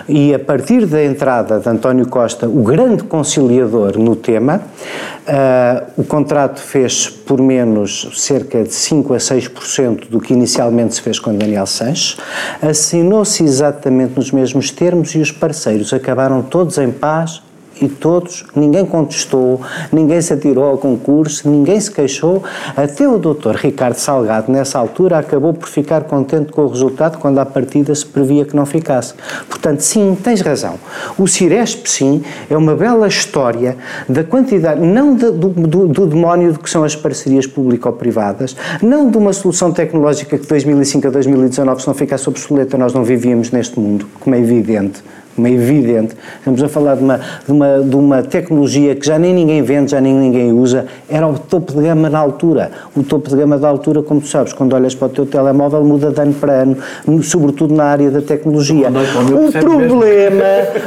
[0.08, 4.60] E a partir da entrada de António Costa, o grande conciliador no tema,
[5.26, 11.02] uh, o contrato fez por menos cerca de 5 a 6% do que inicialmente se
[11.02, 12.16] fez com Daniel Sanches,
[12.62, 17.42] assinou-se exatamente nos mesmos termos e os parceiros acabaram todos em paz
[17.80, 19.60] e todos, ninguém contestou,
[19.92, 22.42] ninguém se atirou ao concurso, ninguém se queixou,
[22.76, 27.38] até o doutor Ricardo Salgado, nessa altura, acabou por ficar contente com o resultado quando
[27.38, 29.14] à partida se previa que não ficasse.
[29.48, 30.74] Portanto, sim, tens razão.
[31.18, 33.76] O Ciresp, sim, é uma bela história
[34.08, 39.10] da quantidade, não de, do, do, do, demónio de que são as parcerias público-privadas, não
[39.10, 43.04] de uma solução tecnológica que de 2005 a 2019, se não ficasse obsoleta, nós não
[43.04, 45.02] vivíamos neste mundo, como é evidente
[45.40, 46.14] como é evidente.
[46.38, 49.92] Estamos a falar de uma, de, uma, de uma tecnologia que já nem ninguém vende,
[49.92, 52.70] já nem ninguém usa, era o topo de gama na altura.
[52.94, 55.82] O topo de gama da altura, como tu sabes, quando olhas para o teu telemóvel,
[55.82, 56.76] muda de ano para ano,
[57.22, 58.88] sobretudo na área da tecnologia.
[58.90, 60.44] O problema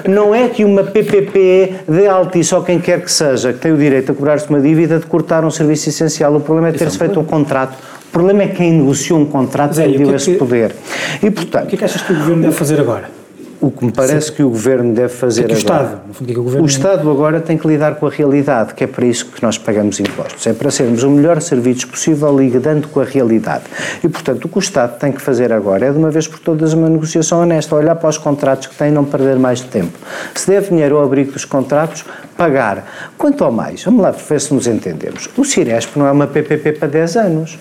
[0.08, 3.78] não é que uma PPP dê altice ou quem quer que seja, que tem o
[3.78, 6.36] direito a cobrar-se uma dívida, de cortar um serviço essencial.
[6.36, 7.74] O problema é ter-se feito um contrato.
[8.08, 10.76] O problema é quem negociou um contrato e deu esse poder.
[11.24, 11.66] E, portanto...
[11.66, 13.23] O que é que achas que o Governo deve fazer agora?
[13.64, 14.34] O que me parece Sim.
[14.34, 15.84] que o Governo deve fazer que o agora...
[15.84, 16.64] Estado, no fundo, que o, Governo...
[16.64, 19.58] o Estado agora tem que lidar com a realidade, que é para isso que nós
[19.58, 20.46] pagamos impostos.
[20.46, 23.64] É para sermos o melhor serviço possível lidando com a realidade.
[24.04, 26.40] E, portanto, o que o Estado tem que fazer agora é, de uma vez por
[26.40, 29.98] todas, uma negociação honesta, olhar para os contratos que tem e não perder mais tempo.
[30.36, 32.04] Se der dinheiro ao abrigo dos contratos,
[32.36, 32.86] pagar.
[33.18, 35.30] Quanto ao mais, vamos lá ver se nos entendemos.
[35.38, 37.58] O Ciresp não é uma PPP para 10 anos.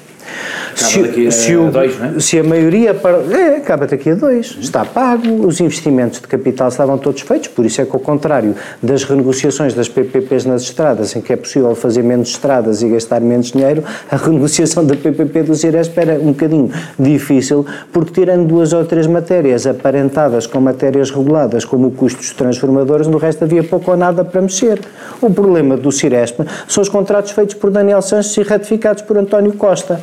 [0.74, 2.20] Se, se, o, dois, é?
[2.20, 2.96] se, a maioria.
[3.30, 4.56] É, acaba daqui a dois.
[4.60, 8.54] Está pago, os investimentos de capital estavam todos feitos, por isso é que, ao contrário
[8.82, 13.20] das renegociações das PPPs nas estradas, em que é possível fazer menos estradas e gastar
[13.20, 18.72] menos dinheiro, a renegociação da PPP do Ciresp era um bocadinho difícil, porque tirando duas
[18.72, 23.62] ou três matérias aparentadas com matérias reguladas, como o custo dos transformadores, no resto havia
[23.62, 24.80] pouco ou nada para mexer.
[25.20, 29.52] O problema do Ciresp são os contratos feitos por Daniel Sanches e ratificados por António
[29.52, 30.00] Costa.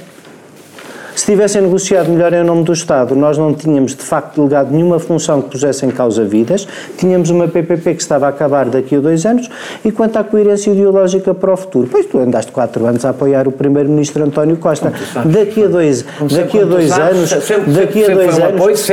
[1.15, 4.99] Se tivessem negociado melhor em nome do Estado, nós não tínhamos de facto delegado nenhuma
[4.99, 8.99] função que pusesse em causa vidas, tínhamos uma PPP que estava a acabar daqui a
[8.99, 9.49] dois anos,
[9.83, 13.47] e quanto à coerência ideológica para o futuro, pois tu andaste quatro anos a apoiar
[13.47, 14.93] o Primeiro-Ministro António Costa.
[15.25, 17.31] Daqui a dois, daqui a dois anos,
[17.67, 18.89] daqui a dois anos,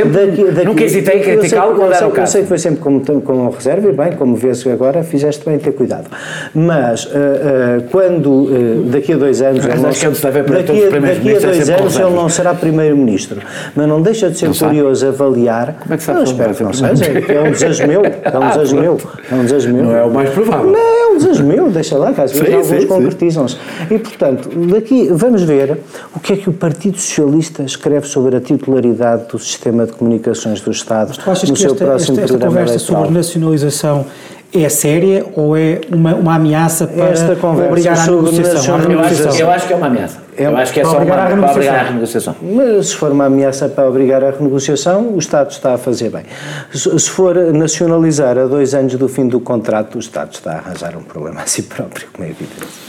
[0.65, 2.27] nunca hesitei em criticá-lo quando era o caso.
[2.27, 5.59] Eu sei que foi sempre como, como reserva, e bem, como vês agora, fizeste bem
[5.59, 6.07] ter cuidado.
[6.55, 9.65] Mas uh, uh, quando uh, daqui a dois anos.
[9.65, 13.41] Mas daqui, os daqui a dois anos ele não será Primeiro-Ministro.
[13.75, 15.15] Mas não deixa de ser não curioso sabe.
[15.15, 15.77] avaliar.
[15.81, 16.19] Como é que sabe?
[16.19, 17.05] Não, espero que não seja.
[17.05, 18.03] É um desejo meu.
[18.05, 19.01] É um desejo meu.
[19.31, 19.85] É um desejo meu.
[19.85, 20.71] Não é o mais provável.
[20.71, 23.57] Não, é um desejo meu, deixa lá, que às vezes alguns concretizam-se.
[23.91, 25.79] E, portanto, daqui vamos ver
[26.15, 30.61] o que é que o Partido Socialista escreve sobre a titularidade do sistema de comunicações
[30.61, 33.03] do Estado Mas tu achas no que seu esta, próximo esta, esta conversa eleitoral.
[33.03, 34.07] sobre nacionalização
[34.55, 38.79] é séria ou é uma, uma ameaça para Esta obrigar à negociação?
[38.79, 40.26] Eu acho, eu acho que é uma ameaça.
[40.37, 42.37] É, eu acho que é só uma, para obrigar à renegociação.
[42.43, 46.25] Mas se for uma ameaça para obrigar à renegociação, o Estado está a fazer bem.
[46.73, 50.97] Se for nacionalizar a dois anos do fim do contrato, o Estado está a arranjar
[50.97, 52.87] um problema a si próprio, como é evidente.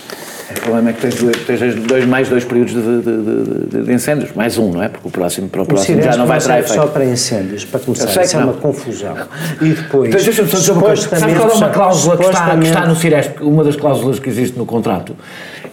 [0.49, 4.31] O problema é que tens, tens dois, mais dois períodos de, de, de, de, incêndios,
[4.33, 4.87] mais um, não é?
[4.87, 6.73] Porque o próximo, para o próximo já não vai efeito.
[6.73, 9.15] só para incêndios, para começar, isso é uma confusão.
[9.61, 11.17] E depois, então, deixa-me só dizer uma coisa.
[11.17, 13.41] Sabe qual é uma cláusula que está, que está no Ciresp?
[13.41, 15.13] Uma das cláusulas que existe no contrato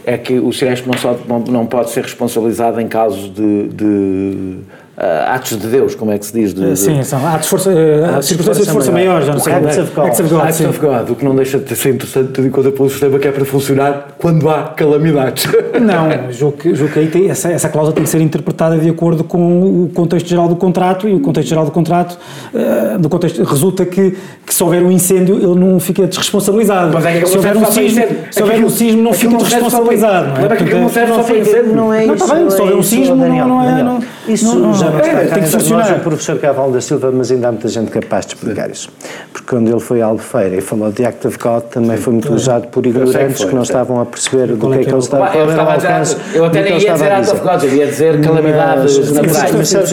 [0.06, 5.58] é que o Ciresp não, só, não pode ser responsabilizado em casos de Uh, atos
[5.58, 6.54] de Deus, como é que se diz?
[6.54, 7.04] De, sim, de...
[7.04, 9.52] são atos de força, uh, circunstâncias de força maior, já não sei.
[9.52, 10.06] Acts of God.
[10.06, 12.50] Acts of God, Acts of God, o que não deixa de ser interessante, tendo em
[12.50, 15.46] conta pelo sistema que é para funcionar quando há calamidades.
[15.74, 18.88] Não, julgo que, julgo que aí tem, essa, essa cláusula tem que ser interpretada de
[18.88, 22.16] acordo com o contexto geral do contrato e o contexto geral do contrato,
[22.54, 24.16] uh, do contexto, resulta que,
[24.46, 26.92] que se houver um incêndio ele não fica desresponsabilizado.
[26.94, 30.28] Mas é que se houver um sismo, se houver um sismo não fica desresponsabilizado.
[30.28, 30.52] Não é?
[30.52, 31.74] Aquilo não serve só para incêndio.
[31.74, 32.26] Não é isso.
[32.50, 34.83] Se houver um sismo, não é.
[34.84, 35.88] Já não está tem que funcionar.
[35.88, 38.90] Nós, o professor Caval da Silva, mas ainda há muita gente capaz de explicar isso.
[39.32, 42.32] Porque quando ele foi à Albufeira e falou de Act of God, também foi muito
[42.32, 45.26] usado por ignorantes que, que, não estavam a perceber do que é que ele estava
[45.26, 46.02] a
[46.34, 49.92] Eu até nem ia dizer Act of God, eu ia dizer calamidades naturais.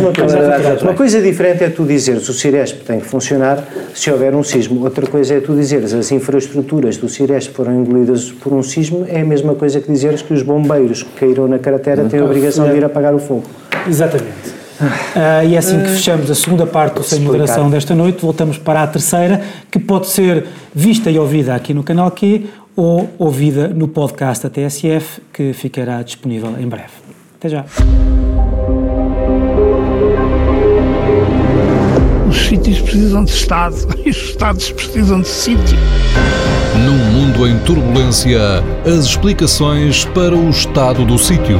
[0.82, 3.64] Uma coisa diferente é tu dizeres o Ciresp tem que funcionar
[3.94, 4.84] se houver um sismo.
[4.84, 9.22] Outra coisa é tu dizeres as infraestruturas do Ciresp foram engolidas por um sismo, é
[9.22, 12.70] a mesma coisa que dizeres que os bombeiros que caíram na cratera têm a obrigação
[12.70, 13.44] de ir apagar o fogo.
[13.88, 14.61] Exatamente.
[14.80, 18.22] Uh, e é assim que fechamos a segunda parte do Sem Moderação desta noite.
[18.22, 23.10] Voltamos para a terceira, que pode ser vista e ouvida aqui no canal Q ou
[23.18, 26.92] ouvida no podcast da TSF, que ficará disponível em breve.
[27.38, 27.66] Até já.
[32.30, 35.78] Os sítios precisam de Estado e os Estados precisam de sítio.
[36.86, 38.40] Num mundo em turbulência,
[38.86, 41.60] as explicações para o estado do sítio.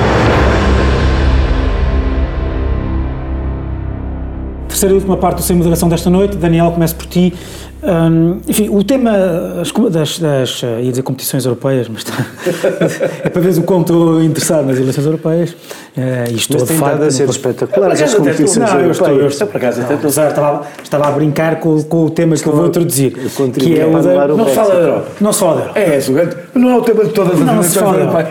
[4.81, 6.37] Terceira e última parte do Sem Moderação desta noite.
[6.37, 7.31] Daniel, começo por ti.
[7.83, 9.11] Um, enfim, o tema
[9.91, 12.25] das, das, ia dizer competições europeias, mas está,
[13.23, 15.51] é para ver o quão estou interessado nas eleições europeias.
[15.51, 17.03] Uh, e estou mas de facto.
[17.03, 18.85] a ser espetacular as competições não, europeias.
[18.85, 22.35] Eu estou, eu estou, por acaso, até estava, estava a brincar com, com o tema
[22.35, 23.13] que eu vou introduzir.
[23.13, 25.07] Que é o da, não se fala da Europa.
[25.21, 25.79] Não se fala da Europa.
[25.79, 28.29] É, é não é o tema de todas as eleições europeias.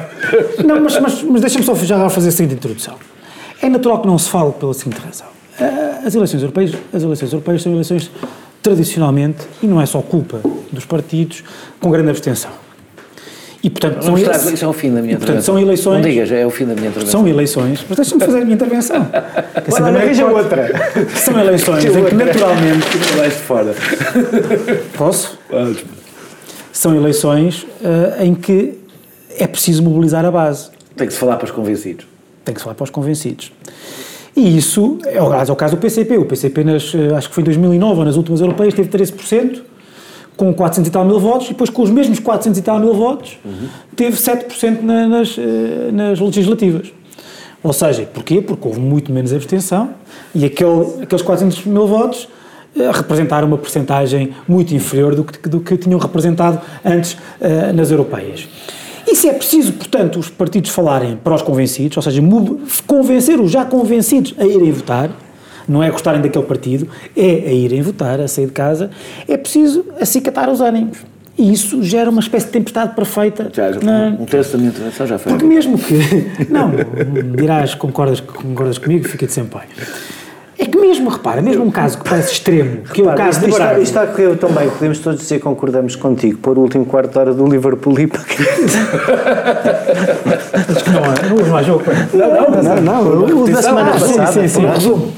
[0.67, 2.95] Não, mas, mas, mas deixa-me só já fazer a seguinte introdução.
[3.63, 5.40] É natural que não se fale pela seguinte razão.
[5.61, 8.11] Uh, as eleições europeias, as eleições europeias são eleições
[8.63, 10.41] tradicionalmente, e não é só culpa
[10.71, 11.43] dos partidos,
[11.79, 12.51] com grande abstenção.
[13.63, 16.03] E, portanto, são, eleições, isso é o fim da minha portanto, são eleições.
[16.03, 17.21] Não digas, é o fim da minha intervenção.
[17.21, 19.07] São eleições, mas deixa-me fazer a minha intervenção.
[19.55, 20.71] Assim também veja outra.
[21.15, 22.87] São eleições em que naturalmente.
[23.17, 23.75] vais de fora.
[24.97, 25.39] Posso?
[26.73, 28.79] São eleições uh, em que
[29.39, 30.71] é preciso mobilizar a base.
[30.97, 32.07] Tem que se falar para os convencidos.
[32.45, 33.53] Tem que se falar para os convencidos.
[34.37, 36.17] E isso, é, é o caso do PCP.
[36.19, 39.63] O PCP, nas, eh, acho que foi em 2009 ou nas últimas europeias, teve 13%,
[40.37, 42.95] com 400 e tal mil votos, e depois com os mesmos 400 e tal mil
[42.95, 43.69] votos, uhum.
[43.95, 46.93] teve 7% na, nas, eh, nas legislativas.
[47.63, 48.41] Ou seja, porquê?
[48.41, 49.91] Porque houve muito menos abstenção
[50.35, 52.27] e aquele, aqueles 400 mil votos
[52.75, 57.17] eh, representaram uma percentagem muito inferior do que, do que tinham representado antes
[57.75, 58.49] nas europeias.
[59.11, 62.23] E se é preciso, portanto, os partidos falarem para os convencidos, ou seja,
[62.87, 65.11] convencer os já convencidos a irem votar,
[65.67, 68.89] não é gostarem daquele partido, é a irem votar, a sair de casa,
[69.27, 70.99] é preciso acicatar os ânimos.
[71.37, 73.51] E isso gera uma espécie de tempestade perfeita.
[73.53, 74.17] Já, já na...
[74.21, 75.33] Um terço da minha intervenção já foi.
[75.33, 75.95] Porque mesmo que.
[76.49, 76.71] Não,
[77.35, 79.67] dirás, concordas, concordas comigo, fica-te sem pai.
[80.81, 83.51] Mesmo, repara, mesmo um caso que parece extremo, que repara, é o caso isto, de
[83.51, 83.99] está, isto
[84.33, 87.45] está bem, podemos todos dizer que concordamos contigo, pôr o último quarto de hora do
[87.47, 88.27] Liverpool e para Acho
[90.85, 91.83] que não não uso mais jogo.
[92.13, 92.51] Não, não,
[92.81, 94.33] não, não, o da semana passada.
[94.33, 95.13] Sim, sim, sim.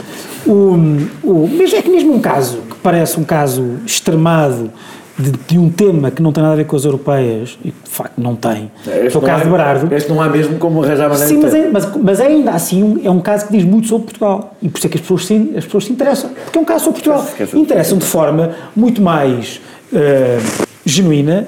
[0.44, 0.76] O,
[1.22, 4.70] o, mesmo, é que mesmo um caso que parece um caso extremado
[5.18, 7.90] de, de, um tema que não tem nada a ver com as europeias, e de
[7.90, 8.70] facto não tem,
[9.04, 9.94] este é o caso há, de Berardo.
[9.94, 13.10] Este não há mesmo como arranjar maneira Sim, mas, é, mas, mas ainda assim é
[13.10, 14.56] um caso que diz muito sobre Portugal.
[14.62, 16.30] E por isso é que as pessoas se, as pessoas se interessam.
[16.44, 17.26] Porque é um caso sobre Portugal.
[17.54, 19.60] Interessam de forma muito mais.
[19.92, 21.46] Uh, genuína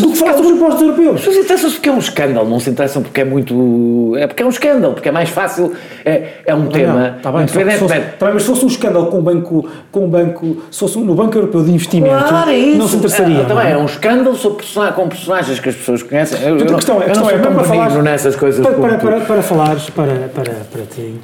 [0.00, 1.28] do que falar sobre os impostos europeus.
[1.28, 4.14] As interessam-se porque é um escândalo, não se interessam porque é muito.
[4.16, 5.72] É porque é um escândalo, porque é mais fácil,
[6.04, 7.16] é, é um tema.
[7.16, 8.06] Está bem, independentemente.
[8.14, 10.98] Está bem, mas se fosse um escândalo com o banco, com o banco, se fosse
[10.98, 13.40] no Banco Europeu de Investimento, claro, é não se interessaria.
[13.40, 13.72] É, também é?
[13.72, 16.40] é um escândalo sobre com personagens que as pessoas conhecem.
[16.42, 18.64] Eu, a questão, a questão é, para falar, nessas coisas.
[18.64, 21.14] Para, para, para, para falares, para, para, para, ter,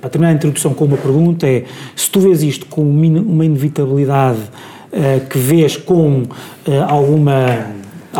[0.00, 1.64] para terminar a introdução com uma pergunta, é
[1.94, 4.38] se tu vês isto com uma inevitabilidade
[4.92, 7.66] uh, que vês com uh, alguma,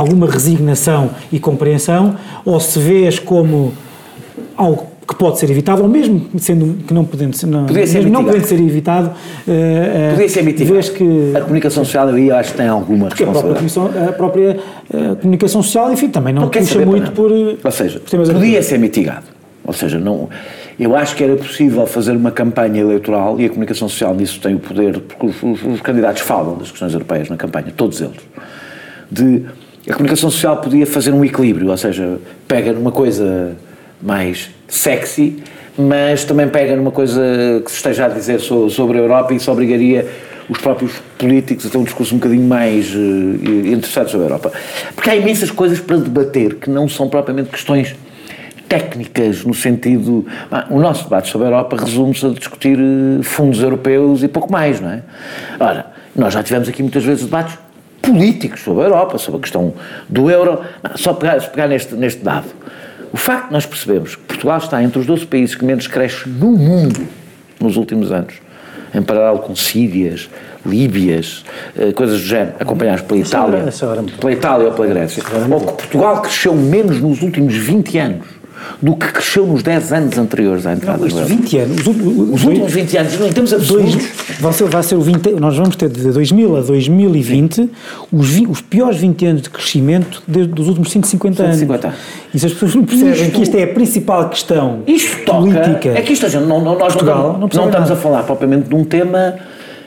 [0.01, 3.73] alguma resignação e compreensão, ou se vês como
[4.57, 8.09] algo que pode ser evitado, ou mesmo sendo que não podendo ser, não, Podia ser
[8.09, 10.91] não podendo ser evitado, uh, Podia ser mitigado.
[10.93, 14.09] Que a comunicação social aí acho que tem alguma responsabilidade.
[14.09, 14.57] A própria, a
[14.93, 17.31] própria comunicação social, enfim, também não puxa muito por.
[17.31, 19.27] Ou seja, por podia ser mitigado.
[19.65, 20.29] Ou seja, não,
[20.79, 24.55] eu acho que era possível fazer uma campanha eleitoral e a comunicação social nisso tem
[24.55, 28.21] o poder, porque os, os, os candidatos falam das questões europeias na campanha, todos eles.
[29.11, 29.45] De,
[29.89, 33.57] a comunicação social podia fazer um equilíbrio, ou seja, pega numa coisa
[34.03, 35.43] mais sexy,
[35.79, 37.23] mas também pega numa coisa
[37.65, 40.07] que se esteja a dizer sobre a Europa e isso obrigaria
[40.49, 44.53] os próprios políticos a ter um discurso um bocadinho mais uh, interessado sobre a Europa.
[44.95, 47.95] Porque há imensas coisas para debater que não são propriamente questões
[48.69, 50.27] técnicas, no sentido.
[50.51, 54.51] Ah, o nosso debate sobre a Europa resume-se a discutir eh, fundos europeus e pouco
[54.51, 55.03] mais, não é?
[55.59, 57.59] Ora, nós já tivemos aqui muitas vezes debates
[58.11, 59.73] políticos sobre a Europa, sobre a questão
[60.09, 60.61] do euro.
[60.97, 62.47] Só pegar, pegar neste, neste dado.
[63.13, 66.29] O facto de nós percebemos que Portugal está entre os 12 países que menos cresce
[66.29, 67.09] no mundo
[67.61, 68.35] nos últimos anos,
[68.95, 70.31] em paralelo com Sírias,
[70.65, 71.45] Líbias,
[71.77, 73.65] eh, coisas do género, acompanhadas pela Itália,
[74.21, 78.40] pela Itália ou pela Grécia, ou que Portugal cresceu menos nos últimos 20 anos
[78.81, 81.27] do que cresceu nos 10 anos anteriores à entrada não, do euro.
[81.27, 83.97] 20 anos, os, os, os últimos 20 anos, em termos absolutos.
[84.41, 87.71] Vai ser, vai ser o 20, nós vamos ter de 2000 a 2020
[88.13, 91.57] os, os, piores 20 anos de crescimento desde os últimos 150 anos.
[91.57, 92.01] 150 anos.
[92.35, 95.71] E se as pessoas não percebem isto, que isto é a principal questão isto política.
[95.73, 98.69] Toca, é que isto, gente, não, não, nós Portugal, não, não, estamos a falar propriamente
[98.69, 99.37] de um tema.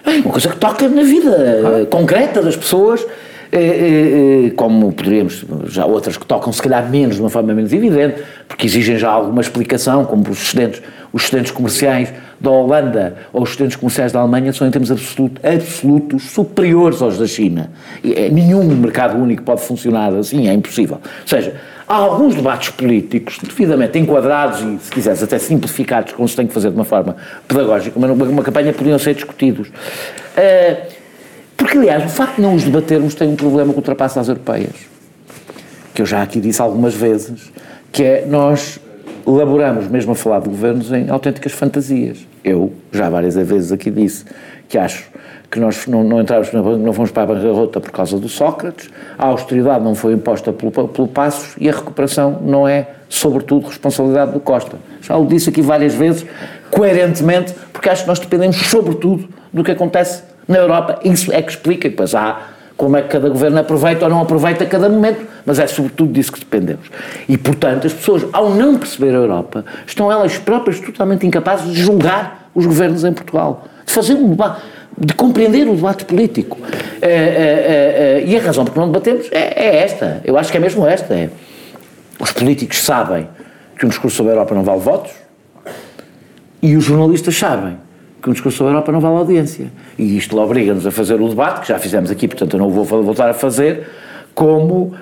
[0.06, 1.86] É uma coisa que toca na vida ah.
[1.90, 3.06] concreta das pessoas
[4.56, 8.66] como poderíamos, já outras que tocam se calhar menos, de uma forma menos evidente, porque
[8.66, 10.82] exigem já alguma explicação, como os estudantes,
[11.12, 15.42] os estudantes comerciais da Holanda ou os estudantes comerciais da Alemanha são em termos absoluto,
[15.46, 17.72] absolutos superiores aos da China.
[18.04, 20.98] E, nenhum mercado único pode funcionar assim, é impossível.
[21.04, 21.56] Ou seja,
[21.88, 26.54] há alguns debates políticos devidamente enquadrados e, se quiseres, até simplificados, como se tem que
[26.54, 27.16] fazer de uma forma
[27.48, 29.68] pedagógica, mas numa campanha podiam ser discutidos.
[29.68, 30.93] Uh,
[31.58, 34.76] porque, aliás, o facto de não os debatermos tem um problema que ultrapassa as europeias,
[35.94, 37.52] que eu já aqui disse algumas vezes,
[37.92, 38.80] que é nós
[39.26, 42.26] elaboramos, mesmo a falar de governos, em autênticas fantasias.
[42.44, 44.26] Eu já várias vezes aqui disse
[44.68, 45.06] que acho
[45.50, 49.28] que nós não, não entramos, não fomos para a bancarrota por causa do Sócrates, a
[49.28, 54.40] austeridade não foi imposta pelo, pelo Passos e a recuperação não é, sobretudo, responsabilidade do
[54.40, 54.78] Costa.
[55.02, 56.26] Já o disse aqui várias vezes,
[56.72, 61.52] coerentemente, porque acho que nós dependemos, sobretudo, do que acontece na Europa, isso é que
[61.52, 65.60] explica, depois há como é que cada governo aproveita ou não aproveita cada momento, mas
[65.60, 66.88] é sobretudo disso que dependemos.
[67.30, 71.82] E, portanto, as pessoas, ao não perceber a Europa, estão elas próprias totalmente incapazes de
[71.82, 74.36] julgar os governos em Portugal, de fazer um
[74.98, 76.58] de compreender o debate político.
[77.02, 80.52] É, é, é, e a razão por que não debatemos é, é, esta, eu acho
[80.52, 81.14] que é mesmo esta.
[81.14, 81.30] É,
[82.20, 83.28] os políticos sabem
[83.78, 85.12] que um discurso sobre a Europa não vale votos
[86.62, 87.78] e os jornalistas sabem
[88.24, 89.68] que um discurso sobre a Europa não vale audiência.
[90.00, 92.86] E isto obriga-nos a fazer o debate, que já fizemos aqui, portanto eu não vou
[92.86, 93.86] voltar a fazer,
[94.34, 94.94] como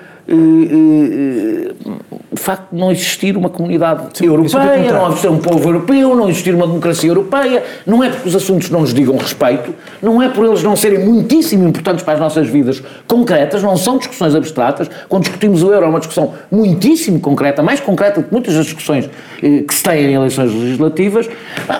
[2.30, 6.28] o facto de não existir uma comunidade Sim, europeia, não existir um povo europeu, não
[6.28, 10.28] existir uma democracia europeia, não é porque os assuntos não nos digam respeito, não é
[10.28, 14.88] por eles não serem muitíssimo importantes para as nossas vidas concretas, não são discussões abstratas.
[15.08, 19.10] Quando discutimos o euro é uma discussão muitíssimo concreta, mais concreta que muitas das discussões
[19.42, 21.28] eh, que se têm em eleições legislativas.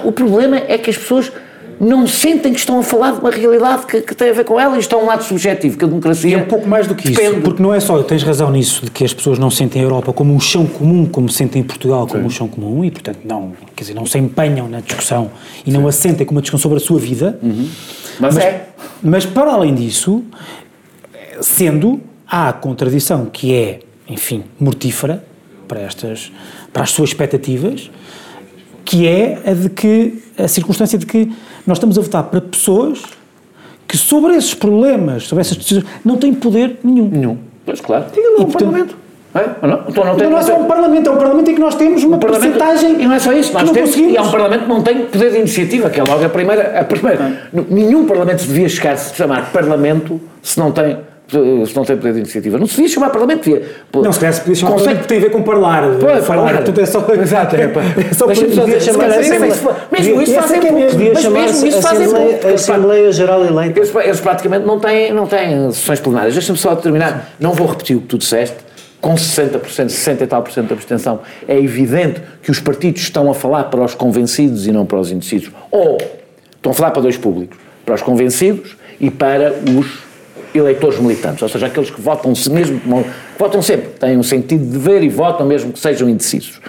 [0.05, 1.33] O problema é que as pessoas
[1.83, 4.59] não sentem que estão a falar de uma realidade que, que tem a ver com
[4.59, 6.31] ela e isto é um lado subjetivo, que a democracia.
[6.31, 7.33] E é um pouco mais do que depende.
[7.33, 9.85] isso, porque não é só, tens razão nisso, de que as pessoas não sentem a
[9.85, 12.27] Europa como um chão comum, como sentem em Portugal como Sim.
[12.27, 15.33] um chão comum, e portanto não, quer dizer, não se empenham na discussão
[15.67, 15.77] e Sim.
[15.77, 17.37] não assentem como uma discussão sobre a sua vida.
[17.43, 17.69] Uhum.
[18.21, 18.69] Mas, mas, é.
[19.03, 20.23] Mas para além disso,
[21.41, 25.25] sendo, há a contradição que é, enfim, mortífera
[25.67, 26.31] para estas,
[26.73, 27.91] para as suas expectativas,
[28.85, 31.31] que é a de que, a circunstância de que
[31.67, 33.03] nós estamos a votar para pessoas
[33.87, 37.09] que sobre esses problemas, sobre essas decisões, não têm poder nenhum.
[37.09, 37.39] Nenhum.
[37.65, 38.07] Pois claro.
[38.13, 38.97] Diga lá, o Parlamento.
[39.35, 39.67] É?
[39.67, 41.75] Não, então não, tem, não é só um Parlamento, é um Parlamento em que nós
[41.75, 43.01] temos uma porcentagem.
[43.01, 45.31] E não é só isso, nós temos, e é um Parlamento que não tem poder
[45.31, 46.79] de iniciativa, que é logo a primeira.
[46.79, 47.49] A primeira.
[47.71, 50.99] Nenhum Parlamento devia chegar-se a chamar Parlamento se não tem
[51.67, 52.59] se não tem poder de iniciativa.
[52.59, 53.67] Não se devia chamar Parlamento, devia.
[53.95, 55.99] Não, se calhar se podia chamar porque tem a ver com parlamentar.
[56.01, 57.07] Pois, falar, portanto é só.
[57.15, 57.63] Exato, é,
[58.11, 59.09] é só devia chamar
[59.91, 60.87] Mesmo isso fazem pouco.
[60.91, 63.81] Devia chamar a Assembleia Geral Eleita.
[63.81, 66.35] Eles praticamente não têm, não têm sessões plenárias.
[66.35, 67.31] Deixa-me só terminar.
[67.41, 68.57] Não vou repetir o que tu disseste
[69.03, 73.29] com 60%, 60 e tal por cento de abstenção, é evidente que os partidos estão
[73.29, 75.51] a falar para os convencidos e não para os indecisos.
[75.73, 75.99] Ou
[76.55, 80.12] estão a falar para dois públicos, para os convencidos e para os
[80.55, 84.65] eleitores militantes, ou seja, aqueles que votam -se mesmo, que votam sempre, têm um sentido
[84.65, 86.61] de ver e votam mesmo que sejam indecisos.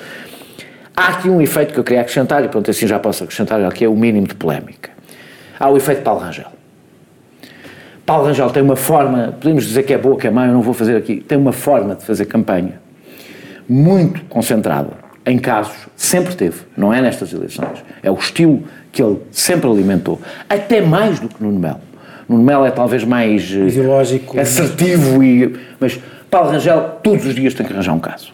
[0.96, 3.84] Há aqui um efeito que eu queria acrescentar, e pronto, assim já posso acrescentar, que
[3.84, 4.92] é o mínimo de polémica.
[5.60, 6.52] Há o efeito Paulo Rangel.
[8.06, 10.62] Paulo Rangel tem uma forma, podemos dizer que é boa, que é má, eu não
[10.62, 12.82] vou fazer aqui, tem uma forma de fazer campanha
[13.68, 19.20] muito concentrada em casos, sempre teve, não é nestas eleições, é o estilo que ele
[19.32, 21.80] sempre alimentou, até mais do que no Melo.
[22.28, 24.40] Nuno Melo é talvez mais eh, Ideológico.
[24.40, 26.00] assertivo, e, mas
[26.30, 28.32] Paulo Rangel todos os dias tem que arranjar um caso.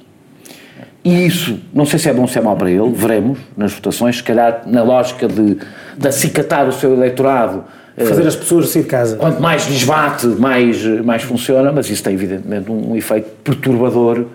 [1.04, 3.72] E isso, não sei se é bom ou se é mau para ele, veremos nas
[3.72, 5.58] votações, se calhar na lógica de,
[5.98, 7.64] de acicatar o seu eleitorado.
[7.98, 9.16] Eh, Fazer as pessoas sair de casa.
[9.16, 14.26] Quanto mais lhes bate, mais, mais funciona, mas isso tem evidentemente um, um efeito perturbador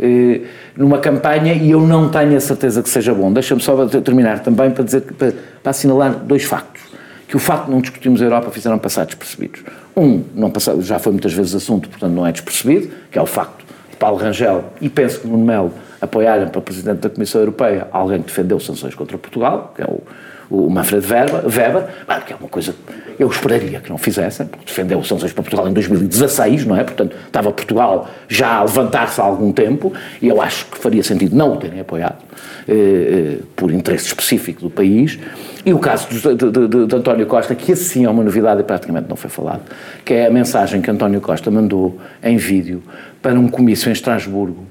[0.00, 0.40] eh,
[0.76, 3.32] numa campanha e eu não tenho a certeza que seja bom.
[3.32, 5.32] Deixa-me só terminar também para, dizer, para,
[5.62, 6.82] para assinalar dois factos
[7.28, 9.62] que o facto de não discutirmos a Europa fizeram passar despercebidos.
[9.96, 13.26] Um, não passou, já foi muitas vezes assunto, portanto não é despercebido, que é o
[13.26, 17.88] facto de Paulo Rangel e penso que Nuno Melo apoiarem para Presidente da Comissão Europeia
[17.90, 20.02] alguém que defendeu sanções contra Portugal, que é o,
[20.50, 22.74] o Manfred Weber, Weber, que é uma coisa
[23.18, 26.84] eu esperaria que não fizessem, porque defendeu sanções para Portugal em 2016, não é?
[26.84, 31.34] Portanto, estava Portugal já a levantar-se há algum tempo e eu acho que faria sentido
[31.34, 32.22] não o terem apoiado,
[32.68, 35.18] eh, eh, por interesse específico do país.
[35.64, 38.64] E o caso de, de, de, de, António Costa, que assim é uma novidade e
[38.64, 39.62] praticamente não foi falado,
[40.04, 42.82] que é a mensagem que António Costa mandou em vídeo
[43.20, 44.64] para um comício em Estrasburgo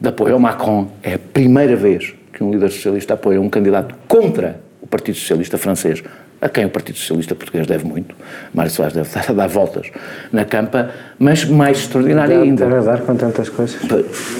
[0.00, 0.88] de apoio ao Macron.
[1.02, 5.58] É a primeira vez que um líder socialista apoia um candidato contra o Partido Socialista
[5.58, 6.02] francês,
[6.40, 8.14] a quem o Partido Socialista Português deve muito.
[8.54, 9.90] Mário Soares deve estar a dar voltas
[10.32, 12.66] na campa, mas mais extraordinário deve ainda.
[12.66, 13.78] Deve dar com tantas coisas.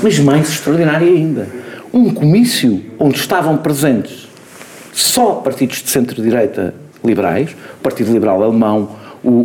[0.03, 1.47] Mas mais extraordinário ainda.
[1.93, 4.29] Um comício onde estavam presentes
[4.93, 6.75] só partidos de centro-direita
[7.05, 8.91] liberais, o Partido Liberal Alemão,
[9.23, 9.37] o, o,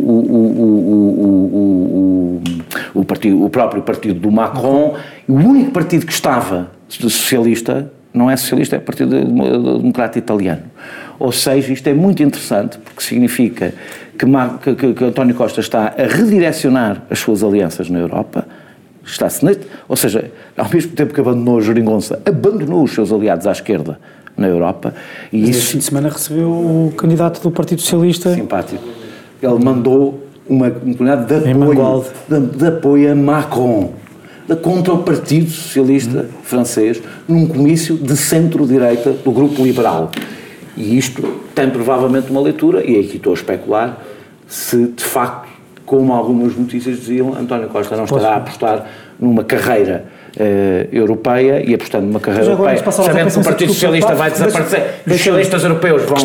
[2.94, 4.96] o, o, partido, o próprio partido do Macron,
[5.28, 10.62] o único partido que estava socialista, não é socialista, é o Partido Democrata Italiano.
[11.18, 13.72] Ou seja, isto é muito interessante porque significa
[14.18, 18.46] que, que, que António Costa está a redirecionar as suas alianças na Europa,
[19.04, 19.44] está-se,
[19.88, 23.98] ou seja, ao mesmo tempo que abandonou a Jeringonça, abandonou os seus aliados à esquerda
[24.36, 24.94] na Europa.
[25.32, 25.58] E Mas isso...
[25.58, 28.34] este fim de semana recebeu o candidato do Partido Socialista.
[28.34, 28.82] Simpático.
[29.42, 33.92] Ele mandou uma comunidade de apoio, de, de, apoio a Macron,
[34.48, 36.38] de, contra o Partido Socialista hum.
[36.42, 40.10] francês, num comício de centro-direita do Grupo Liberal.
[40.76, 41.22] E isto
[41.54, 43.98] tem provavelmente uma leitura, e aqui estou a especular,
[44.46, 45.48] se de facto,
[45.84, 48.86] como algumas notícias diziam, António Costa não estará a apostar
[49.18, 50.06] numa carreira
[50.36, 55.12] uh, europeia e apostando numa carreira europeia, sabendo que o Partido Socialista vai desaparecer, os
[55.16, 56.16] socialistas europeus vão,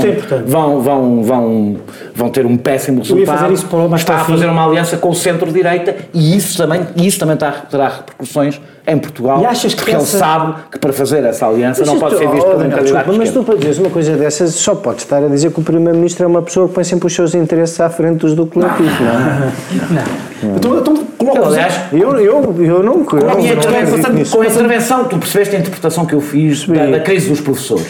[0.45, 1.77] vão, vão, vão,
[2.13, 3.53] vão ter um péssimo resultado,
[3.95, 8.59] está a fazer uma aliança com o centro-direita e isso também, isso também terá repercussões
[8.87, 9.91] em Portugal, porque essa...
[9.91, 13.13] ele sabe que para fazer essa aliança não pode tu, ser visto como um candidato
[13.15, 16.25] Mas tu para dizeres uma coisa dessas só podes estar a dizer que o Primeiro-Ministro
[16.25, 19.13] é uma pessoa que põe sempre os seus interesses à frente dos do coletivo, não,
[19.93, 20.01] não.
[20.01, 20.59] É?
[20.99, 21.10] Não.
[21.23, 21.31] Não.
[21.31, 23.03] Então, então aliás, eu, eu, eu não...
[23.03, 24.01] Com, a, minha intervenção,
[24.31, 27.87] com a intervenção, tu percebeste a interpretação que eu fiz da, da crise dos professores.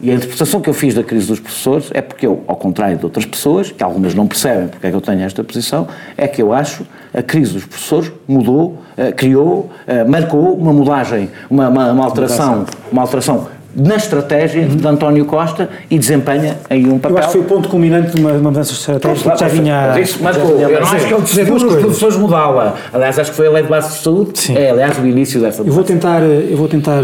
[0.00, 2.96] E a interpretação que eu fiz da crise dos professores é porque eu, ao contrário
[2.96, 6.28] de outras pessoas, que algumas não percebem porque é que eu tenho esta posição, é
[6.28, 11.68] que eu acho a crise dos professores mudou, uh, criou, uh, marcou uma mudagem, uma,
[11.68, 17.16] uma, uma alteração, uma alteração na estratégia de António Costa e desempenha aí um papel.
[17.16, 19.88] Eu acho que foi o ponto culminante de uma, uma mudança estratégica que já vinha.
[19.94, 22.76] Mas isso, mas já eu não acho que ele decidiu as professores mudá-la.
[22.92, 24.38] Aliás, acho que foi a lei de base de saúde.
[24.38, 24.56] Sim.
[24.56, 27.02] É, aliás, o início dessa Eu vou tentar, eu vou tentar,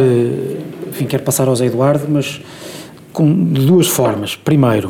[0.89, 2.41] enfim, quero passar ao Zé Eduardo, mas
[3.13, 4.35] com, de duas formas.
[4.35, 4.89] Primeiro,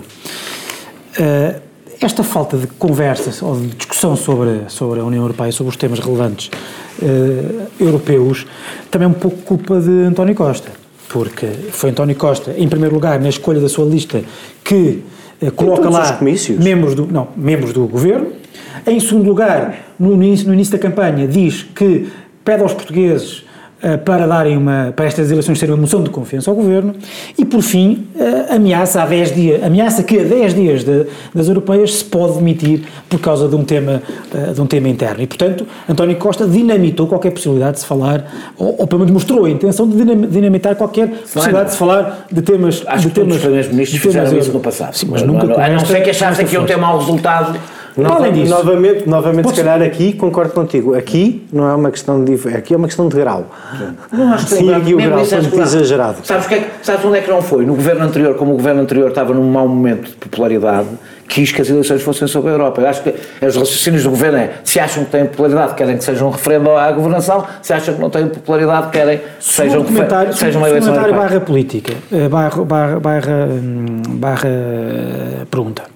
[1.19, 1.61] uh,
[2.01, 5.99] esta falta de conversa ou de discussão sobre, sobre a União Europeia, sobre os temas
[5.99, 6.51] relevantes
[7.03, 8.47] uh, europeus,
[8.91, 10.71] também é um pouco culpa de António Costa,
[11.15, 14.21] porque foi António Costa, em primeiro lugar, na escolha da sua lista,
[14.65, 15.05] que
[15.41, 16.19] uh, coloca lá
[16.59, 18.33] membros do, não, membros do governo.
[18.85, 22.09] Em segundo lugar, no início, no início da campanha, diz que
[22.45, 23.45] pede aos portugueses
[24.05, 26.95] para darem uma para estas eleições serem uma moção de confiança ao governo
[27.39, 28.07] e por fim
[28.49, 32.83] ameaça a 10 dias ameaça que a 10 dias de, das europeias se pode demitir
[33.09, 34.03] por causa de um tema
[34.55, 35.23] de um tema interno.
[35.23, 39.45] E portanto António Costa dinamitou qualquer possibilidade de se falar ou, ou pelo menos mostrou
[39.45, 39.97] a intenção de
[40.29, 44.01] dinamitar qualquer possibilidade de se falar de temas Acho de que temas, os primeiros ministros
[44.01, 44.95] fizeram isso no passado.
[44.95, 47.59] Sim, mas nunca a não ser que achassem que iam ter mau resultado
[47.97, 50.97] Nova, novamente, novamente se calhar aqui concordo contigo.
[50.97, 53.47] Aqui não é uma questão de aqui é uma questão de grau.
[54.11, 56.17] Não acho que Sim, aqui o grau foi muito exagerado.
[56.25, 57.65] Sabes, que é, sabes onde é que não foi?
[57.65, 60.89] No governo anterior, como o governo anterior estava num mau momento de popularidade,
[61.29, 62.81] quis que as eleições fossem sobre a Europa.
[62.81, 66.03] Eu acho que os raciocínios do governo é se acham que têm popularidade, querem que
[66.03, 69.85] seja um referendo à governação, se acham que não têm popularidade, querem que seja um
[69.85, 71.95] comentário, seja uma eleição comentário barra política,
[72.29, 73.49] barra, barra, barra,
[74.19, 74.49] barra
[75.49, 75.94] pergunta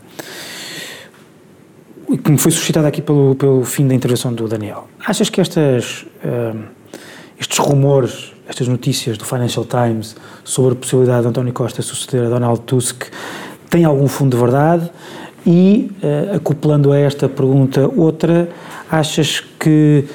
[2.16, 4.88] que me foi suscitada aqui pelo, pelo fim da intervenção do Daniel.
[5.04, 6.58] Achas que estas, uh,
[7.38, 12.28] estes rumores, estas notícias do Financial Times sobre a possibilidade de António Costa suceder a
[12.30, 13.04] Donald Tusk
[13.68, 14.90] têm algum fundo de verdade?
[15.46, 18.48] E, uh, acoplando a esta pergunta outra,
[18.90, 20.06] achas que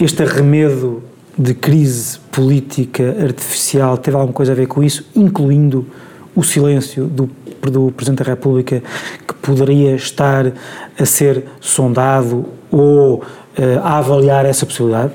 [0.00, 1.02] este arremedo
[1.36, 5.84] de crise política artificial teve alguma coisa a ver com isso, incluindo
[6.34, 7.30] o silêncio do,
[7.62, 8.82] do Presidente da República
[9.26, 10.52] que poderia estar
[10.98, 13.22] a ser sondado ou uh,
[13.82, 15.12] a avaliar essa possibilidade?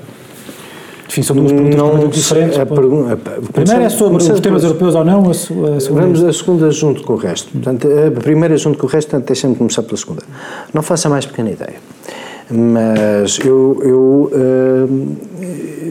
[1.08, 2.56] Enfim, são duas perguntas não, muito diferentes.
[2.56, 6.22] A, pergunta, a primeira é sobre os temas europeus ou não, a, a segunda Vamos
[6.22, 7.50] a segunda junto com o resto.
[7.50, 10.22] Portanto, a primeira junto com o resto, portanto, deixa-me começar pela segunda.
[10.72, 11.74] Não faça mais pequena ideia.
[12.48, 15.16] Mas eu, eu uh,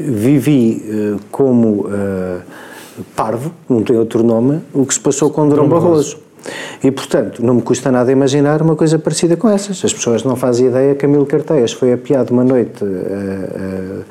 [0.09, 1.85] vivi uh, como
[3.15, 6.17] parvo, não tem outro nome, o que se passou com Durão Barroso.
[6.83, 9.83] E, portanto, não me custa nada imaginar uma coisa parecida com essas.
[9.83, 14.03] As pessoas não fazem ideia que Camilo Carteias foi apiado uma noite uh, uh,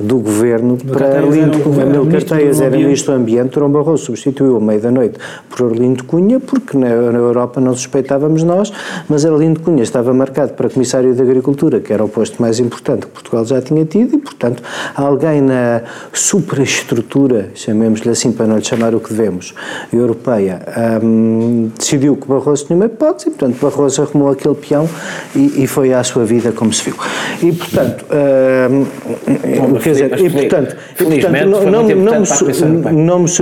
[0.00, 1.84] do governo para Arlindo Cunha.
[1.84, 5.18] Camilo Carteias era ministro do Ambiente, Durão Barroso substituiu à meia da noite
[5.48, 8.72] por Arlindo Cunha, porque na, na, Europa não suspeitávamos nós,
[9.08, 13.06] mas Arlindo Cunha estava marcado para Comissário da Agricultura, que era o posto mais importante
[13.06, 14.62] que Portugal já tinha tido, e, portanto,
[14.94, 15.82] alguém na
[16.12, 19.54] superestrutura, chamemos-lhe assim para não lhe chamar o que devemos,
[19.92, 20.60] europeia,
[21.02, 24.88] um, decidiu que Barroso tinha uma hipótese, e, portanto, Barroso arrumou aquele peão
[25.34, 26.94] e, e foi à sua vida como se viu.
[27.42, 33.34] E, portanto, uh, quer dizer, e, portanto, e, portanto não, não, não, não me...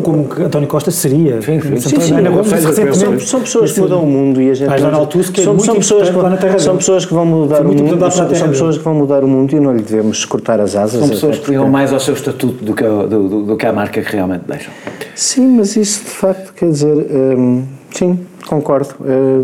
[0.02, 1.40] como António Costa seria.
[1.42, 2.14] Sim, sim, sim, sim
[2.92, 4.72] são, são pessoas que mudam o mundo e a gente...
[4.72, 8.94] É são, pessoas que, São pessoas vão mudar o mundo, são, são pessoas que vão
[8.94, 11.00] mudar o mundo e não lhe devemos cortar as asas.
[11.00, 13.72] São pessoas que ligam mais ao seu estatuto do que, do, do, do que à
[13.72, 14.72] marca que realmente deixam.
[15.20, 16.94] Sim, mas isso de facto quer dizer...
[16.96, 18.94] Hum, sim, concordo.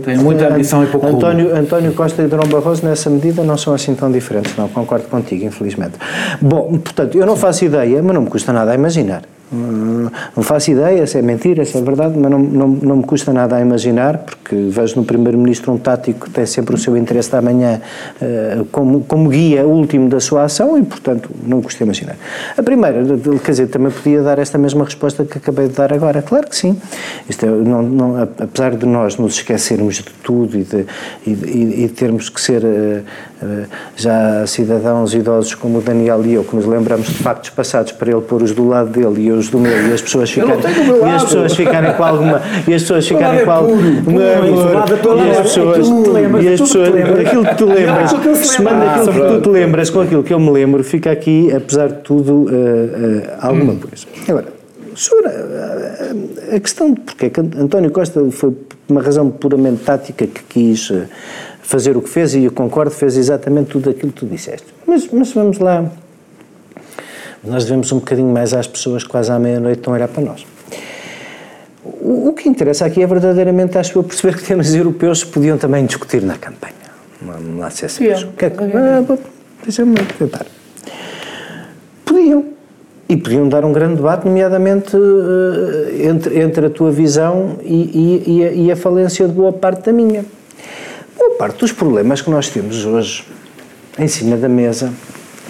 [0.02, 3.74] Tem muita ambição e pouco António, António Costa e Durão Barroso, nessa medida, não são
[3.74, 4.56] assim tão diferentes.
[4.56, 5.98] Não, concordo contigo, infelizmente.
[6.40, 9.24] Bom, portanto, eu não faço ideia, mas não me custa nada a imaginar.
[9.52, 13.32] Não faço ideia se é mentira, se é verdade, mas não, não, não me custa
[13.32, 17.30] nada a imaginar, porque vejo no Primeiro-Ministro um tático que tem sempre o seu interesse
[17.30, 17.80] da manhã
[18.20, 22.16] uh, como, como guia último da sua ação e, portanto, não me custa imaginar.
[22.56, 23.04] A primeira,
[23.44, 26.22] quer dizer, também podia dar esta mesma resposta que acabei de dar agora.
[26.22, 26.76] Claro que sim.
[27.28, 30.86] Isto é, não, não, apesar de nós nos esquecermos de tudo e de,
[31.24, 33.02] e, e, termos que ser uh,
[33.42, 37.92] uh, já cidadãos idosos como o Daniel e eu, que nos lembramos de factos passados
[37.92, 40.30] para ele pôr os do lado dele e eu os do meu e as pessoas
[40.30, 43.82] ficarem e as pessoas ficarem com alguma e as pessoas ficarem com alguma
[44.12, 45.88] e as pessoas
[46.42, 46.88] e as pessoas
[47.26, 48.10] aquilo que tu lembras
[48.46, 51.52] se manda aquilo que tu te lembras com aquilo que eu me lembro fica aqui
[51.54, 52.46] apesar de tudo
[53.40, 54.06] alguma coisa.
[54.28, 54.46] Agora
[54.94, 55.30] sobre
[56.54, 58.56] a questão de porque é que António Costa foi
[58.88, 60.90] uma razão puramente tática que quis
[61.60, 64.66] fazer o que fez e eu concordo fez exatamente tudo aquilo que tu disseste.
[64.86, 65.84] Mas, mas vamos lá
[67.46, 70.46] nós devemos um bocadinho mais às pessoas quase à meia-noite não era para nós.
[71.84, 75.56] O, o, que interessa aqui é verdadeiramente, acho eu, perceber que temas europeus se podiam
[75.56, 76.74] também discutir na campanha.
[77.70, 77.90] Ser.
[78.02, 78.28] Yeah.
[78.36, 79.18] Que é que, ah,
[79.62, 80.46] Deixa-me tentar.
[82.04, 82.44] Podiam.
[83.08, 88.22] e podiam dar um grande debate, nomeadamente uh, entre, entre a tua visão e, e,
[88.26, 90.24] e, a, e, a, falência de boa parte da minha.
[91.16, 93.24] Boa parte dos problemas que nós temos hoje
[93.98, 94.92] em cima da mesa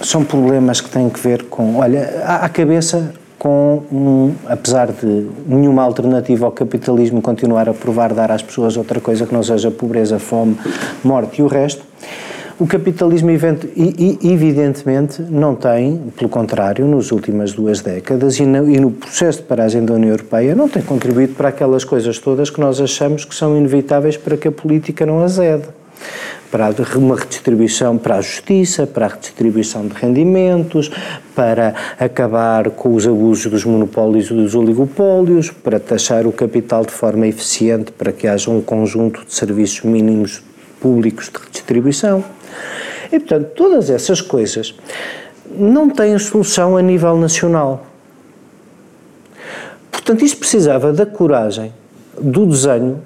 [0.03, 5.83] são problemas que têm que ver com, olha, à, cabeça com, um, apesar de nenhuma
[5.83, 10.19] alternativa ao capitalismo continuar a provar dar às pessoas outra coisa que não seja pobreza,
[10.19, 10.57] fome,
[11.05, 11.85] morte e o resto,
[12.59, 19.45] o capitalismo, evidentemente, não tem, pelo contrário, nas últimas duas décadas e no, processo de
[19.45, 23.35] paragem da União Europeia, não tem contribuído para aquelas coisas todas que nós achamos que
[23.35, 25.65] são inevitáveis para que a política não azede.
[26.51, 30.91] Para uma redistribuição para a justiça, para a redistribuição de rendimentos,
[31.35, 36.93] para acabar com os abusos dos monopólios e dos oligopólios, para taxar o capital de
[36.93, 40.43] forma eficiente para que haja um conjunto de serviços mínimos
[40.81, 42.25] públicos de redistribuição.
[43.13, 44.75] E, portanto, todas essas coisas
[45.59, 47.87] não têm solução a nível nacional.
[49.91, 51.73] Portanto, isto precisava da coragem
[52.21, 53.01] do desenho,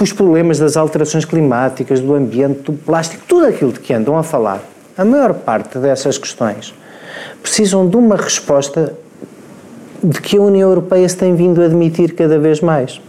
[0.00, 4.22] os problemas das alterações climáticas, do ambiente, do plástico, tudo aquilo de que andam a
[4.22, 4.62] falar,
[4.96, 6.74] a maior parte dessas questões
[7.42, 8.94] precisam de uma resposta
[10.02, 13.00] de que a União Europeia se tem vindo a admitir cada vez mais.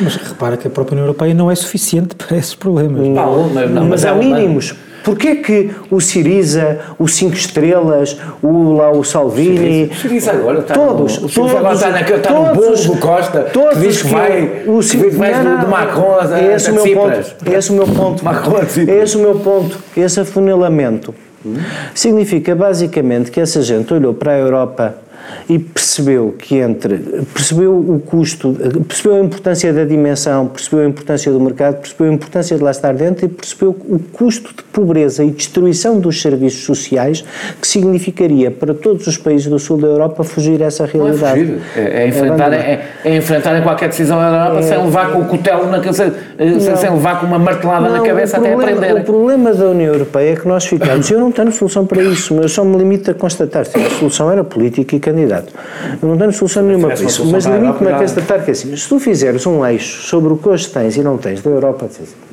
[0.00, 3.06] Mas repara que a própria União Europeia não é suficiente para esses problemas.
[3.06, 4.74] Não, não, não mas há mínimos.
[5.04, 9.90] Porquê que o Siriza, o Cinco Estrelas, o, lá, o Salvini...
[9.94, 13.40] Siriza agora está todos, no, o todos, agora está, na, está no bolo do Costa,
[13.52, 16.70] todos que diz que vai, o, que diz vai do, do Macron a, a, esse
[16.70, 18.24] a, meu ponto, esse é o meu ponto.
[18.24, 19.78] Macron a esse é o meu ponto.
[19.96, 21.56] Esse afunilamento hum?
[21.94, 25.07] significa basicamente que essa gente olhou para a Europa
[25.48, 26.98] e percebeu que entre
[27.32, 28.56] percebeu o custo,
[28.86, 32.70] percebeu a importância da dimensão, percebeu a importância do mercado, percebeu a importância de lá
[32.70, 37.24] estar dentro e percebeu o custo de pobreza e destruição dos serviços sociais
[37.60, 41.44] que significaria para todos os países do sul da Europa fugir a essa realidade.
[41.44, 45.12] Não é, fugir, é, é enfrentar, é, é, enfrentar qualquer decisão da Europa sem levar
[45.12, 48.52] com o cutelo na cabeça, sem, sem levar com uma martelada não, na cabeça até
[48.52, 48.94] aprender.
[48.94, 52.34] O problema da União Europeia é que nós ficamos, eu não tenho solução para isso,
[52.34, 55.52] mas eu só me limito a constatar se a solução era política e candidato.
[56.00, 58.88] Eu não tenho solução nenhuma para isso, mas limito-me a constatar que é assim, se
[58.88, 61.88] tu fizeres um eixo sobre o que hoje tens e não tens da Europa,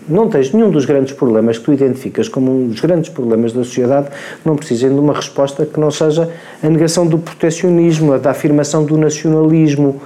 [0.07, 3.63] não tens nenhum dos grandes problemas que tu identificas como um dos grandes problemas da
[3.63, 4.07] sociedade,
[4.43, 6.29] não precisem de uma resposta que não seja
[6.61, 9.99] a negação do proteccionismo, a da afirmação do nacionalismo.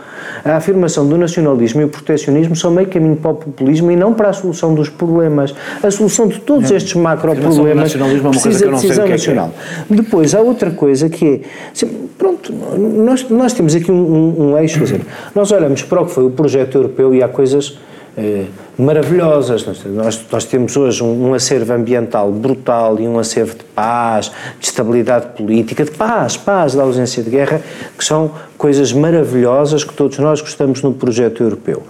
[0.44, 4.14] A afirmação do nacionalismo e o proteccionismo são meio caminho para o populismo e não
[4.14, 5.54] para a solução dos problemas.
[5.82, 7.94] A solução de todos estes macro-problemas
[8.32, 9.52] precisa de decisão é nacional.
[9.90, 9.94] É.
[9.94, 11.42] Depois, há outra coisa que
[11.82, 15.02] é, pronto, nós, nós temos aqui um, um, um eixo, dizer,
[15.34, 17.78] nós olhamos para o que foi o projeto europeu e há coisas
[18.18, 18.46] eh,
[18.78, 19.66] maravilhosas.
[19.86, 24.66] Nós, nós temos hoje um, um, acervo ambiental brutal e um acervo de paz, de
[24.66, 27.62] estabilidade política, de paz, paz, da ausência de guerra,
[27.98, 31.84] que são coisas maravilhosas que todos nós gostamos no projeto europeu.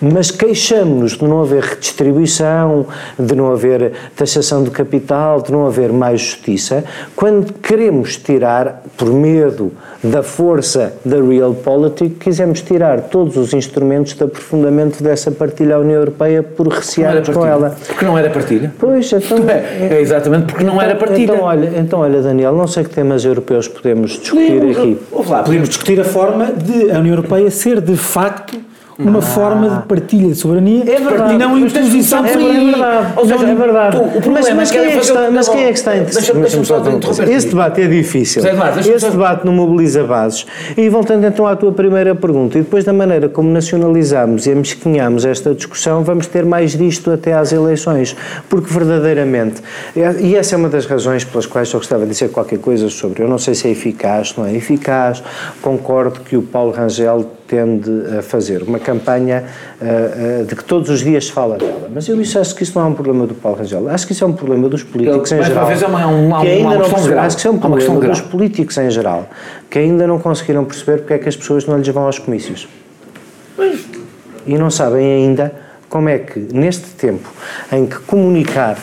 [0.00, 2.86] Mas queixamos-nos de não haver redistribuição,
[3.18, 9.12] de não haver taxação de capital, de não haver mais justiça, quando queremos tirar, por
[9.12, 9.72] medo
[10.02, 15.98] da força da realpolitik, quisemos tirar todos os instrumentos de aprofundamento dessa partilha à União
[15.98, 17.76] Europeia por recearmos com ela.
[17.86, 18.72] Porque não era partilha?
[18.78, 19.38] Pois, então...
[19.48, 21.34] É, é exatamente porque não era partilha.
[21.34, 24.98] Então olha, então, olha, Daniel, não sei que temas europeus podemos discutir podemos, aqui.
[25.28, 28.58] Lá, podemos discutir a forma de a União Europeia ser de facto
[28.98, 29.22] uma ah.
[29.22, 31.34] forma de partilha de soberania é verdade.
[31.34, 33.12] e não imposição é, verdade.
[33.16, 33.96] Ou seja, é verdade.
[33.96, 37.30] O, mas, mas, quem é que está, mas quem é que está interessado?
[37.30, 38.42] Esse debate é difícil.
[38.94, 40.46] Esse debate não mobiliza bases.
[40.76, 45.24] E voltando então à tua primeira pergunta, e depois da maneira como nacionalizamos e amesquinhamos
[45.24, 48.16] esta discussão, vamos ter mais disto até às eleições.
[48.48, 49.62] Porque verdadeiramente,
[50.20, 53.22] e essa é uma das razões pelas quais eu gostava de dizer qualquer coisa sobre,
[53.22, 55.22] eu não sei se é eficaz, não é eficaz,
[55.60, 59.44] concordo que o Paulo Rangel tende a fazer uma campanha
[59.78, 61.90] uh, uh, de que todos os dias se fala dela.
[61.92, 63.90] Mas eu isso, acho que isso não é um problema do Paulo Rangel.
[63.90, 65.70] Acho que isso é um problema dos políticos em geral.
[65.70, 68.78] É uma, uma, que ainda não perceberam, acho que isso é um problema dos políticos
[68.78, 69.28] em geral,
[69.68, 72.66] que ainda não conseguiram perceber porque é que as pessoas não lhes vão aos comícios.
[74.46, 75.52] E não sabem ainda
[75.90, 77.30] como é que, neste tempo
[77.70, 78.78] em que comunicar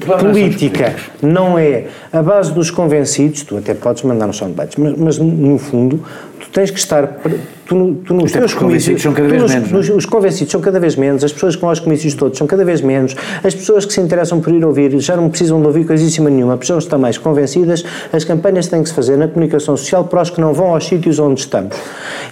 [0.00, 5.18] política não é a base dos convencidos, tu até podes mandar um soundbites, mas, mas
[5.18, 6.02] no fundo
[6.40, 7.20] tu tens que estar
[7.66, 9.70] tu, tu nos teus comícios são cada vez menos.
[9.70, 12.46] Nos, os convencidos são cada vez menos, as pessoas que vão aos comícios todos são
[12.46, 13.14] cada vez menos,
[13.44, 16.54] as pessoas que se interessam por ir ouvir já não precisam de ouvir coisíssima nenhuma,
[16.54, 20.22] as pessoas estão mais convencidas, as campanhas têm que se fazer na comunicação social para
[20.22, 21.76] os que não vão aos sítios onde estamos.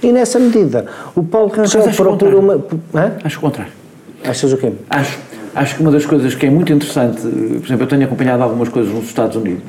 [0.03, 2.65] E nessa medida, o Paulo Rangel procura uma.
[2.95, 3.13] Hã?
[3.23, 3.73] Acho o contrário.
[4.25, 4.73] Achas o quê?
[4.89, 5.19] Acho,
[5.55, 8.69] acho que uma das coisas que é muito interessante, por exemplo, eu tenho acompanhado algumas
[8.69, 9.63] coisas nos Estados Unidos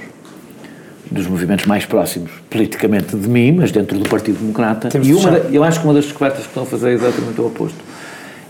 [1.12, 4.88] dos movimentos mais próximos politicamente de mim, mas dentro do Partido Democrata.
[4.88, 7.42] Temos e uma eu acho que uma das descobertas que estão a fazer é exatamente
[7.42, 7.78] o oposto.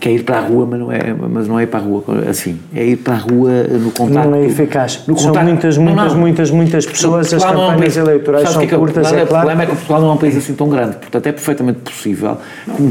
[0.02, 1.82] Que é ir para a rua, mas não é, mas não é ir para a
[1.84, 2.58] rua assim.
[2.74, 4.30] É ir para a rua no contacto.
[4.30, 5.04] Não é eficaz.
[5.06, 6.20] No São muitas, Não, muitas, não.
[6.20, 7.32] muitas, mutas pessoas.
[7.32, 9.24] As é campanhas país- eleitorais são que é é curtas, é claro.
[9.24, 11.78] O problema é que Portugal não é um país assim tão grande, portanto é perfeitamente
[11.78, 12.36] possível.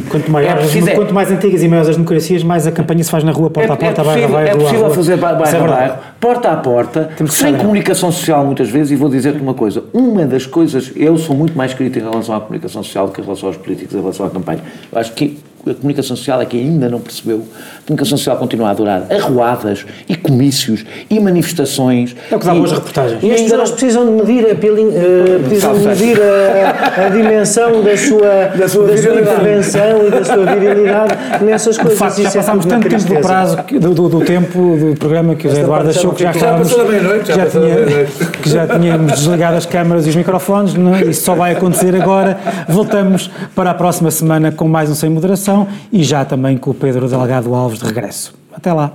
[0.09, 3.12] Quanto, maior, é é- quanto mais antigas e maiores as democracias, mais a campanha se
[3.12, 5.68] faz na rua, porta a porta, é bairro bairro, é possível fazer bairro é a
[5.68, 10.26] bairro, porta a porta, sem comunicação social muitas vezes, e vou dizer-te uma coisa, uma
[10.26, 13.24] das coisas, eu sou muito mais crítico em relação à comunicação social do que em
[13.26, 14.62] relação aos políticos, em relação à campanha.
[14.89, 17.43] Eu acho que a comunicação social é que ainda não percebeu.
[17.84, 22.16] A comunicação social continua a adorar arruadas e comícios e manifestações.
[22.32, 23.24] É o que dá e- boas reportagens.
[23.24, 27.09] E as ainda pessoas não- precisam de medir, a, eh, precisam de medir a, a
[27.09, 29.22] dimensão da sua, da sua sua, virilidade.
[29.41, 31.14] intervenção e da sua virilidade
[31.45, 31.99] nessas De coisas.
[31.99, 34.78] facto, já Isso é passámos uma tanto tempo do prazo, que- do, do- do tempo
[34.78, 36.70] do programa que o Zé Eduardo achou que já estávamos.
[36.70, 38.12] Já passou da meia-noite, já já da tinha- meia-noite.
[38.41, 41.01] que já tínhamos desligado as câmaras e os microfones, não é?
[41.03, 42.38] isso só vai acontecer agora.
[42.68, 45.51] Voltamos para a próxima semana com mais um Sem Moderação
[45.91, 48.34] e já também com o Pedro Delgado Alves de regresso.
[48.54, 48.93] Até lá.